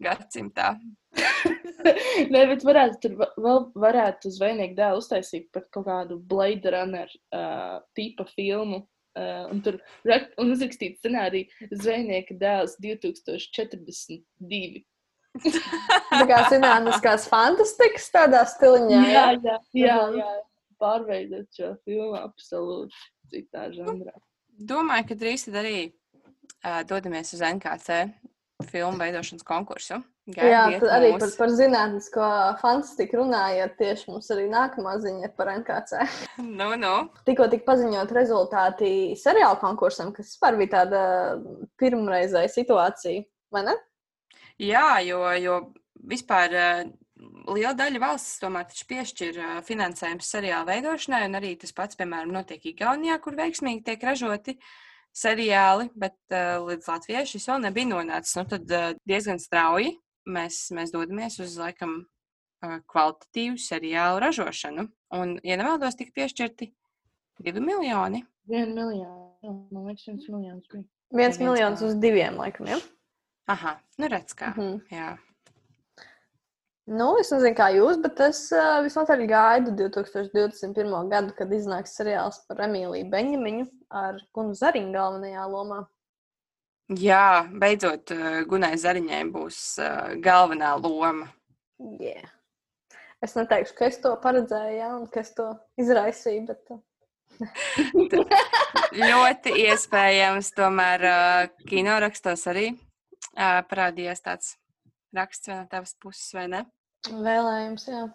gadsimtā. 0.03 0.73
Nē, 2.33 2.43
bet 2.51 2.65
varētu 2.67 2.99
tur 3.05 3.15
vēl 3.39 3.61
varētu 3.79 4.33
zvejnieku 4.35 4.75
dēlu 4.77 5.01
uztaisīt 5.01 5.47
par 5.55 5.65
kaut 5.73 5.87
kādu 5.87 6.19
Blade 6.19 6.75
Runner 6.75 7.09
uh, 7.09 7.79
tipa 7.97 8.27
filmu. 8.35 8.83
Uh, 9.19 9.49
un 9.51 9.63
tur 9.65 9.79
un 10.43 10.53
uzrakstīt 10.53 10.99
scenāriju 11.01 11.71
Zvejnieka 11.73 12.37
dēls 12.39 12.77
2042. 12.83 14.85
Tā 15.39 16.25
kā 16.29 16.39
zinātniskās 16.53 17.29
fantastikas 17.31 18.09
tādā 18.15 18.45
stiliņā. 18.49 19.03
Jā, 19.13 19.27
jā, 19.43 19.59
jā, 19.77 19.99
jā. 20.19 20.33
pārveidot 20.81 21.47
šo 21.55 21.75
filmu 21.85 22.17
absolūti 22.21 23.07
citā 23.33 23.69
žanrā. 23.75 24.17
Domāju, 24.59 25.11
ka 25.11 25.19
drīz 25.19 25.47
tad 25.47 25.61
arī 25.61 25.77
uh, 25.87 26.83
dodamies 26.89 27.35
uz 27.37 27.45
NKC 27.45 28.03
filmu 28.67 28.99
veidošanas 28.99 29.47
konkursu. 29.47 30.01
Gaidiet 30.29 30.53
Jā, 30.53 30.81
tad 30.83 30.91
arī 30.93 31.13
par, 31.17 31.31
par 31.39 31.53
zinātnisko 31.57 32.31
fantastiku 32.61 33.23
runājot, 33.23 33.77
tieši 33.79 34.11
mums 34.11 34.29
arī 34.35 34.49
nākamā 34.53 34.97
ziņa 35.01 35.31
par 35.39 35.53
NKC. 35.55 36.03
Nu, 36.59 36.73
nu. 36.81 36.95
Tikko 37.25 37.47
tika 37.53 37.65
paziņot 37.71 38.13
rezultāti 38.17 38.91
seriāla 39.17 39.57
konkursam, 39.63 40.11
kas 40.17 40.33
vispār 40.33 40.59
bija 40.59 40.75
tāda 40.75 41.03
pirmreizēja 41.81 42.51
situācija, 42.53 43.25
vai 43.55 43.65
ne? 43.71 43.77
Jā, 44.59 44.99
jo, 45.07 45.23
jo 45.39 45.59
vispār 46.09 46.55
liela 47.49 47.75
daļa 47.79 48.01
valsts 48.03 48.41
tomēr 48.43 48.67
piešķir 48.91 49.39
finansējumu 49.67 50.25
seriāla 50.25 50.67
veidošanai, 50.69 51.25
un 51.29 51.39
arī 51.39 51.55
tas 51.61 51.75
pats, 51.75 51.99
piemēram, 51.99 52.33
notiek 52.35 52.67
Igaunijā, 52.73 53.19
kur 53.23 53.39
veiksmīgi 53.39 53.85
tiek 53.87 54.05
ražoti 54.07 54.57
seriāli, 55.19 55.89
bet 55.99 56.17
uh, 56.31 56.59
līdz 56.67 56.91
Latvijai 56.91 57.25
šis 57.27 57.49
vēl 57.51 57.65
nebija 57.67 57.91
nonācis. 57.91 58.37
Nu, 58.39 58.45
tad 58.49 58.75
uh, 58.75 58.91
diezgan 59.09 59.41
strauji 59.43 59.97
mēs, 60.29 60.69
mēs 60.77 60.93
dodamies 60.95 61.39
uz 61.43 61.57
laikam 61.59 61.97
uh, 62.03 62.79
kvalitatīvu 62.91 63.59
seriālu 63.63 64.21
ražošanu. 64.27 64.87
Un, 65.19 65.39
ja 65.47 65.57
nemaldos, 65.59 65.97
tika 65.99 66.15
piešķirti 66.21 66.71
divi 67.47 67.65
miljoni. 67.65 68.23
Vienu 68.51 68.77
miljonu. 68.77 69.27
Man 69.73 69.89
liekas, 69.89 70.07
viens 70.11 70.29
miljons 70.29 70.71
bija. 70.73 70.87
Viens 71.19 71.39
miljons 71.41 71.83
uz 71.87 71.99
diviem, 72.03 72.37
laikam, 72.37 72.69
ja? 72.69 72.79
Aha, 73.49 73.79
nu 73.99 74.09
redz 74.09 74.35
kā. 74.37 74.53
Mm 74.57 74.63
-hmm. 74.63 74.81
Jā. 74.93 75.17
Nu, 76.89 77.19
es 77.21 77.31
nezinu, 77.33 77.53
kā 77.57 77.69
jūs, 77.73 77.99
bet 78.01 78.21
es 78.21 78.39
uh, 78.53 78.79
visnotaļ 78.85 79.27
gaidu 79.29 79.75
2021. 79.77 81.09
gadu, 81.11 81.35
kad 81.37 81.53
iznāks 81.53 81.93
seriāls 81.99 82.39
par 82.49 82.63
Emīliju 82.65 83.11
Benjaminu 83.11 83.67
ar 83.91 84.17
Gunu 84.35 84.55
Zariņu 84.55 84.93
galvenajā 84.93 85.45
lomā. 85.53 85.83
Jā, 86.97 87.45
beidzot, 87.53 88.11
uh, 88.11 88.41
Gunai 88.49 88.73
Zariņai 88.77 89.23
būs 89.33 89.61
uh, 89.85 90.17
galvenā 90.25 90.73
loma. 90.81 91.29
Yeah. 92.01 92.33
Es 93.21 93.37
neteikšu, 93.37 93.75
ka 93.75 93.85
es 93.85 94.01
to 94.01 94.17
paredzēju, 94.23 94.77
ja, 94.79 94.97
un 94.97 95.07
ka 95.13 95.21
es 95.21 95.35
to 95.37 95.51
izraisīju, 95.77 96.47
bet. 96.47 96.69
ļoti 99.13 99.53
iespējams, 99.69 100.53
tomēr 100.57 101.09
uh, 101.13 101.65
kinorakstos 101.69 102.47
arī 102.49 102.71
uh, 103.35 103.61
parādījās 103.71 104.25
tāds 104.25 104.57
raksts 105.17 105.51
no 105.51 105.63
tavas 105.71 105.95
puses, 106.01 106.31
vai 106.37 106.49
ne? 106.53 106.65
Vēlējums, 107.09 107.87
jā. 107.89 108.07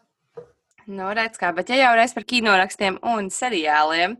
Nu, 0.83 1.07
redz, 1.15 1.37
kā, 1.39 1.53
bet 1.55 1.69
ja 1.71 1.77
jau 1.79 1.91
reiz 1.95 2.11
par 2.11 2.25
kinorakstiem 2.27 2.97
un 3.07 3.29
seriāliem, 3.31 4.17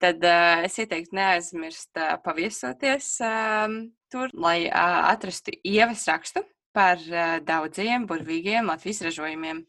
tad 0.00 0.22
uh, 0.24 0.62
es 0.64 0.78
ieteiktu 0.80 1.16
neaizmirst 1.18 2.00
uh, 2.00 2.14
paviesoties 2.24 3.10
uh, 3.24 3.66
tur, 4.12 4.32
lai 4.32 4.62
uh, 4.70 5.10
atrastu 5.10 5.52
ievas 5.60 6.06
rakstu 6.08 6.40
par 6.76 7.02
uh, 7.10 7.36
daudziem 7.44 8.06
burvīgiem 8.08 8.72
Latvijas 8.72 9.02
ražojumiem. 9.04 9.60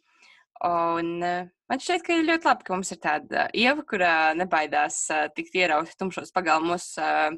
Un 0.68 1.12
uh, 1.20 1.52
man 1.68 1.84
šķiet, 1.84 2.06
ka 2.08 2.16
ir 2.16 2.30
ļoti 2.30 2.50
labi, 2.50 2.68
ka 2.68 2.78
mums 2.78 2.94
ir 2.96 3.02
tāda 3.04 3.50
ieva, 3.52 3.84
kurā 3.84 4.16
nebaidās 4.40 5.04
uh, 5.12 5.28
tikt 5.36 5.60
ierauta 5.60 6.00
tumšos 6.00 6.32
pagalmos 6.36 6.94
uh, 7.02 7.36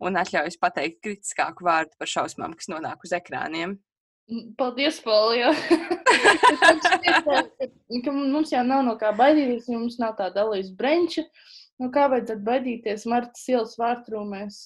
un 0.00 0.18
atļaujas 0.20 0.58
pateikt 0.60 1.00
kritiskāku 1.04 1.66
vārdu 1.66 1.96
par 2.00 2.10
šausmām, 2.10 2.56
kas 2.58 2.70
nonāk 2.72 3.06
uz 3.06 3.14
ekrāniem. 3.16 3.78
Paldies, 4.58 5.00
Polija! 5.02 5.50
mums 8.34 8.52
jau 8.52 8.62
nav 8.66 8.84
no 8.86 8.94
kā 9.00 9.10
baidīties, 9.18 9.66
jo 9.66 9.80
mums 9.80 9.98
nav 9.98 10.14
tāda 10.20 10.44
dalīta 10.44 10.76
brenča. 10.78 11.24
Nu, 11.80 11.88
kā 11.90 12.06
vajadzētu 12.12 12.46
baidīties 12.46 13.08
Martas 13.10 13.48
ielas 13.50 13.74
vārtrūmēs, 13.80 14.56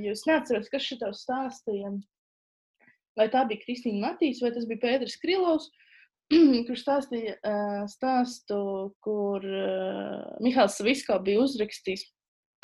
jo 0.00 0.14
es 0.14 0.24
neatceros, 0.28 0.70
kas 0.72 0.86
šito 0.86 1.10
stāstīja. 1.16 1.92
Vai 3.18 3.26
tā 3.28 3.44
bija 3.50 3.60
Kristīna 3.64 4.06
Matīs 4.06 4.40
vai 4.40 4.54
tas 4.54 4.68
bija 4.70 4.82
Pēters 4.86 5.18
Krilovs, 5.20 5.68
kurš 6.66 6.80
stāstīja 6.86 7.34
uh, 7.36 7.84
stāstu, 7.90 8.60
kur 9.04 9.44
uh, 9.44 10.38
Mihāls 10.40 10.78
Savisko 10.78 11.18
bija 11.26 11.42
uzrakstījis 11.42 12.06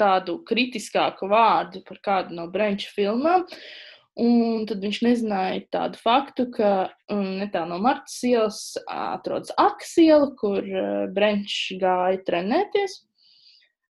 tādu 0.01 0.39
kritiskāku 0.47 1.29
vārdu 1.31 1.83
par 1.87 2.01
kādu 2.05 2.37
no 2.39 2.47
Brenča 2.53 2.93
filmām. 2.95 3.47
Un 4.17 4.63
tad 4.65 4.81
viņš 4.81 5.03
nezināja 5.05 5.65
tādu 5.75 6.01
faktu, 6.01 6.47
ka 6.55 6.71
um, 7.13 7.35
netālu 7.43 7.75
no 7.75 7.81
Martas 7.85 8.17
ielas 8.25 8.61
atrodas 8.89 9.53
Akas 9.61 9.93
iela, 10.01 10.31
kur 10.41 10.65
uh, 10.65 11.03
Brenčs 11.13 11.77
gāja 11.83 12.23
trenēties. 12.25 13.03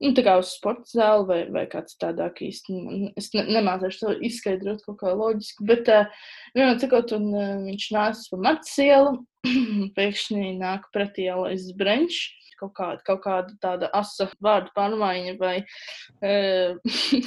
Nu, 0.03 0.11
tā 0.15 0.23
kā 0.27 0.37
uz 0.39 0.51
sporta 0.55 0.91
zāli 0.91 1.25
vai, 1.27 1.39
vai 1.55 1.65
kāds 1.71 1.97
tādāk 1.99 2.43
īsti. 2.47 2.75
Es 3.19 3.31
ne, 3.35 3.45
nemācīšu 3.59 4.03
to 4.03 4.17
izskaidrot 4.27 4.83
kaut 4.87 4.99
kā 5.01 5.15
loģiski, 5.15 5.67
bet 5.71 5.91
uh, 5.95 6.11
vienmēr 6.55 6.83
cikot, 6.83 7.15
un 7.15 7.31
uh, 7.31 7.55
viņš 7.69 7.89
nāca 7.95 8.27
pa 8.33 8.43
Martas 8.49 8.75
ielu, 8.83 9.15
pēkšņi 9.99 10.53
nāk 10.59 10.91
pretī 10.95 11.31
ielais 11.31 11.71
Brenčs 11.79 12.27
kaut 12.59 12.75
kāda, 12.77 13.03
kaut 13.07 13.23
kāda 13.25 13.55
tāda 13.63 13.91
asa 13.97 14.29
vārdu 14.45 14.73
pārmaiņa 14.77 15.35
vai 15.41 15.57
uh, 15.63 16.77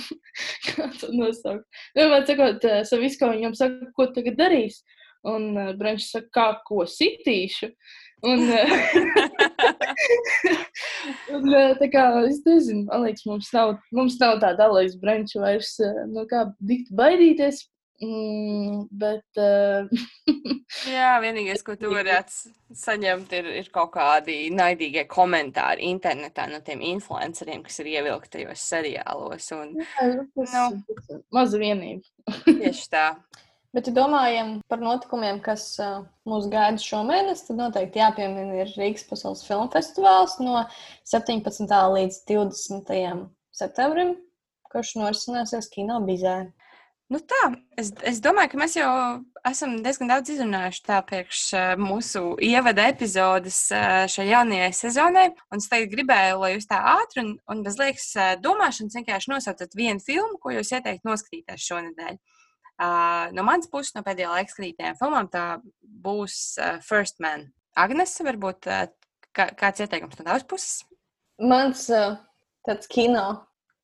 kā 0.67 0.89
to 1.00 1.12
nosaukt. 1.15 1.65
Vienmēr 1.98 2.28
sakot, 2.30 2.67
uh, 2.67 2.82
Savisko 2.88 3.32
viņam 3.34 3.58
saka, 3.58 3.91
ko 3.98 4.10
tagad 4.15 4.39
darīs. 4.39 4.82
Un 5.28 5.52
uh, 5.54 5.74
Brenčs 5.78 6.12
saka, 6.13 6.32
kā 6.36 6.48
ko 6.67 6.86
sitīšu. 6.89 7.72
Un, 8.22 8.44
un, 11.34 11.48
tā 11.80 11.88
kā 11.89 12.04
es 12.28 12.38
nezinu, 12.46 12.86
man 12.86 13.08
liekas, 13.08 13.26
mums 13.26 13.50
nav, 13.56 13.74
mums 13.98 14.20
nav 14.22 14.38
tāda 14.44 14.67
Aleks 14.70 15.00
Brenča 15.02 15.41
vairs, 15.41 15.74
no 16.13 16.28
kā 16.30 16.46
dikti 16.62 16.94
baidīties. 16.98 17.63
Mm, 18.02 18.88
bet. 18.92 19.26
Uh, 19.38 19.86
Jā, 20.90 21.12
vienīgais, 21.22 21.62
ko 21.66 21.76
tu 21.78 21.92
varētu 21.94 22.52
saņemt, 22.74 23.34
ir, 23.38 23.50
ir 23.60 23.68
kaut 23.74 23.92
kādi 23.94 24.48
naidīgie 24.56 25.04
komentāri 25.12 25.86
internetā 25.92 26.48
no 26.50 26.62
tiem 26.66 26.82
influenceriem, 26.96 27.62
kas 27.68 27.78
ir 27.84 27.92
ievilkti 27.92 28.40
tajos 28.40 28.64
seriālos. 28.72 29.52
Un, 29.54 29.76
Jā, 29.84 30.08
tas 30.34 30.56
nu, 30.58 31.20
maza 31.36 31.62
vienība. 31.62 32.34
tieši 32.48 32.90
tā. 32.94 33.06
Bet, 33.72 33.88
ja 33.88 33.94
domājam 33.96 34.58
par 34.68 34.82
notikumiem, 34.84 35.38
kas 35.44 35.64
uh, 35.80 36.02
mūs 36.28 36.50
gaida 36.52 36.82
šomēnes, 36.82 37.46
tad 37.48 37.56
noteikti 37.56 38.02
jāpiemina 38.02 38.58
ir 38.66 38.74
Rīgas 38.76 39.06
pasaules 39.08 39.46
filmu 39.48 39.70
festivāls 39.72 40.34
no 40.44 40.66
17. 41.08 41.70
līdz 41.70 42.18
20. 42.34 43.22
septembrim, 43.56 44.18
kurš 44.74 44.98
norisināsies 45.00 45.72
Kino 45.72 46.02
Bizē. 46.04 46.50
Nu 47.12 47.19
tā, 47.19 47.41
es, 47.76 47.89
es 48.08 48.21
domāju, 48.24 48.54
ka 48.54 48.60
mēs 48.62 48.78
jau 48.78 48.89
esam 49.47 49.74
diezgan 49.84 50.13
daudz 50.13 50.32
izrunājuši 50.32 50.84
tā 50.86 51.00
priekš 51.04 51.41
mūsu 51.82 52.21
ievada 52.47 52.86
epizodes 52.88 53.58
šai 54.13 54.30
jaunajai 54.30 54.69
sezonai. 54.78 55.26
Un 55.52 55.60
es 55.60 55.67
tagad 55.67 55.91
gribēju, 55.91 56.38
lai 56.39 56.54
jūs 56.54 56.69
tā 56.69 56.80
ātri 56.93 57.26
un, 57.26 57.34
un 57.52 57.65
bez 57.65 57.76
liekas 57.82 58.08
domāšanas 58.39 58.95
vienkārši 58.95 59.34
nosaucat 59.34 59.76
vienu 59.76 60.00
filmu, 60.06 60.39
ko 60.39 60.56
jūs 60.56 60.71
ieteiktu 60.71 61.12
noskatīties 61.12 61.67
šonadēļ. 61.67 62.21
Uh, 62.82 63.28
no 63.36 63.43
manas 63.45 63.67
puses, 63.69 63.91
no 63.97 64.06
pēdējā 64.08 64.32
laika 64.32 64.56
skatītajām 64.56 64.97
filmām, 65.04 65.28
tā 65.36 65.45
būs 65.84 66.39
First 66.88 67.19
Man. 67.21 67.50
Agnes, 67.76 68.15
varbūt 68.24 68.71
kā, 69.36 69.52
kāds 69.52 69.84
ieteikums 69.84 70.15
no 70.15 70.30
tavas 70.32 70.47
puses? 70.47 70.86
Mans 71.43 71.89
tāds 72.63 72.88
kino 72.88 73.41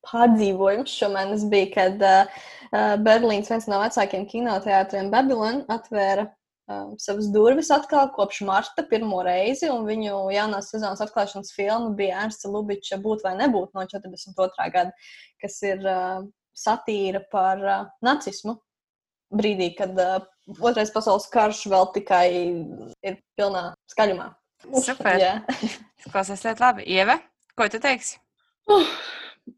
pārdzīvojums 0.07 0.95
šomēnes 1.01 1.45
bija, 1.51 1.69
kad 1.75 2.03
uh, 2.07 2.41
Berlīnas 3.03 3.51
viens 3.51 3.69
no 3.71 3.79
vecākiem 3.83 4.27
kinoteātriem 4.29 5.11
Babylon 5.13 5.63
atvēra 5.71 6.27
uh, 6.27 6.93
savas 7.01 7.29
durvis 7.33 7.71
atkal 7.73 8.09
kopš 8.15 8.41
marta 8.47 8.85
pirmo 8.87 9.21
reizi, 9.27 9.69
un 9.73 9.87
viņu 9.87 10.27
jaunās 10.35 10.71
sezonas 10.73 11.03
atklāšanas 11.05 11.53
filma 11.55 11.93
bija 11.97 12.23
Ernsta 12.25 12.51
Lubiča 12.51 12.99
Būt 13.03 13.25
vai 13.27 13.35
nebūt 13.39 13.75
no 13.77 13.85
42. 13.87 14.71
gada, 14.73 15.11
kas 15.43 15.59
ir 15.67 15.83
uh, 15.83 16.23
satīra 16.57 17.23
par 17.31 17.63
uh, 17.63 17.85
nacismu. 18.05 18.57
Brīdī, 19.37 19.73
kad 19.75 19.91
uh, 19.99 20.21
otrais 20.63 20.91
pasaules 20.93 21.27
karš 21.31 21.65
vēl 21.71 21.89
tikai 21.97 22.27
ir 23.03 23.17
pilnā 23.35 23.73
skaļumā. 23.91 24.31
Super! 24.83 25.19
Klausās 26.13 26.45
ļoti 26.45 26.63
labi. 26.63 26.87
Ieva, 26.95 27.19
ko 27.59 27.67
tu 27.71 27.81
teiksi? 27.83 28.17
Uh, 28.71 28.87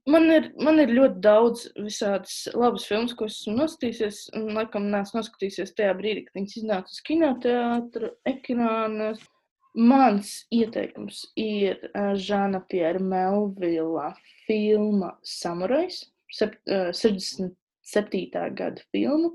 Man 0.10 0.28
ir, 0.30 0.50
man 0.62 0.78
ir 0.82 0.92
ļoti 0.94 1.22
daudz 1.24 1.64
visādas 1.78 2.34
labas 2.54 2.86
filmas, 2.86 3.16
ko 3.18 3.26
esmu 3.30 3.56
noskatījies. 3.58 4.22
Un, 4.38 4.52
laikam, 4.58 4.86
neesmu 4.94 5.20
noskatījies 5.20 5.74
tajā 5.78 5.96
brīdī, 5.98 6.26
kad 6.28 6.38
viņas 6.38 6.58
iznāca 6.62 6.94
uz 6.94 7.00
kinoteātra 7.08 8.12
ekrāna. 8.30 9.12
Mans 9.80 10.32
ieteikums 10.54 11.24
ir 11.38 11.78
uh, 11.92 12.14
Žana 12.18 12.62
Piera 12.70 13.02
Melvila 13.02 14.12
filma 14.48 15.12
uh, 16.70 16.90
67. 16.94 18.34
gada 18.58 18.86
filma. 18.90 19.32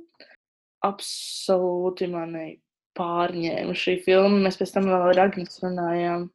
Absolūti 0.86 2.10
mani 2.12 2.58
pārņēma 2.98 3.74
šī 3.78 3.96
filma. 4.06 4.42
Mēs 4.46 4.60
pēc 4.60 4.74
tam 4.76 4.90
vēl 4.90 5.08
ar 5.14 5.22
Agnēs 5.28 5.62
runājām. 5.64 6.28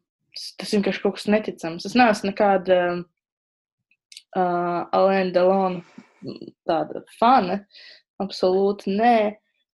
Tas 0.59 0.75
vienkārši 0.75 1.03
kaut 1.03 1.19
kas 1.19 1.29
neticams. 1.31 1.87
Es 1.87 1.95
neesmu 1.99 2.31
nekāda. 2.33 2.81
Uh, 2.97 3.07
uh, 4.37 4.85
Alēna 4.95 5.33
Delona 5.35 6.05
tāda 6.67 7.03
fana. 7.19 7.63
Absolūti 8.19 8.91
nē, 8.97 9.15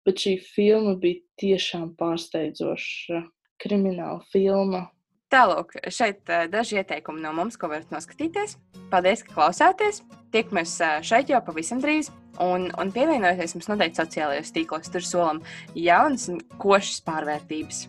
bet 0.04 0.26
šī 0.26 0.36
filma 0.44 0.98
bija 1.00 1.22
tiešām 1.40 1.94
pārsteidzoša 2.00 3.24
krimināla 3.64 4.20
filma. 4.34 4.90
Tālāk, 5.34 5.72
šeit 5.90 6.28
daži 6.54 6.78
ieteikumi 6.78 7.24
no 7.24 7.32
mums, 7.34 7.56
ko 7.58 7.72
varat 7.72 7.90
noskatīties. 7.90 8.58
Paldies, 8.92 9.24
ka 9.26 9.34
klausāties! 9.34 10.04
Tiekamies 10.34 10.76
šeit 11.08 11.32
jau 11.32 11.40
pavisam 11.46 11.82
drīz. 11.82 12.12
Un, 12.44 12.68
un 12.78 12.94
pievienojieties 12.94 13.56
mums 13.58 13.72
noteikti 13.72 14.02
sociālajos 14.02 14.54
tīklos, 14.54 14.94
tur 14.94 15.06
solam 15.06 15.42
jaunas 15.78 16.28
un 16.30 16.42
košas 16.62 17.02
pārvērtības. 17.08 17.86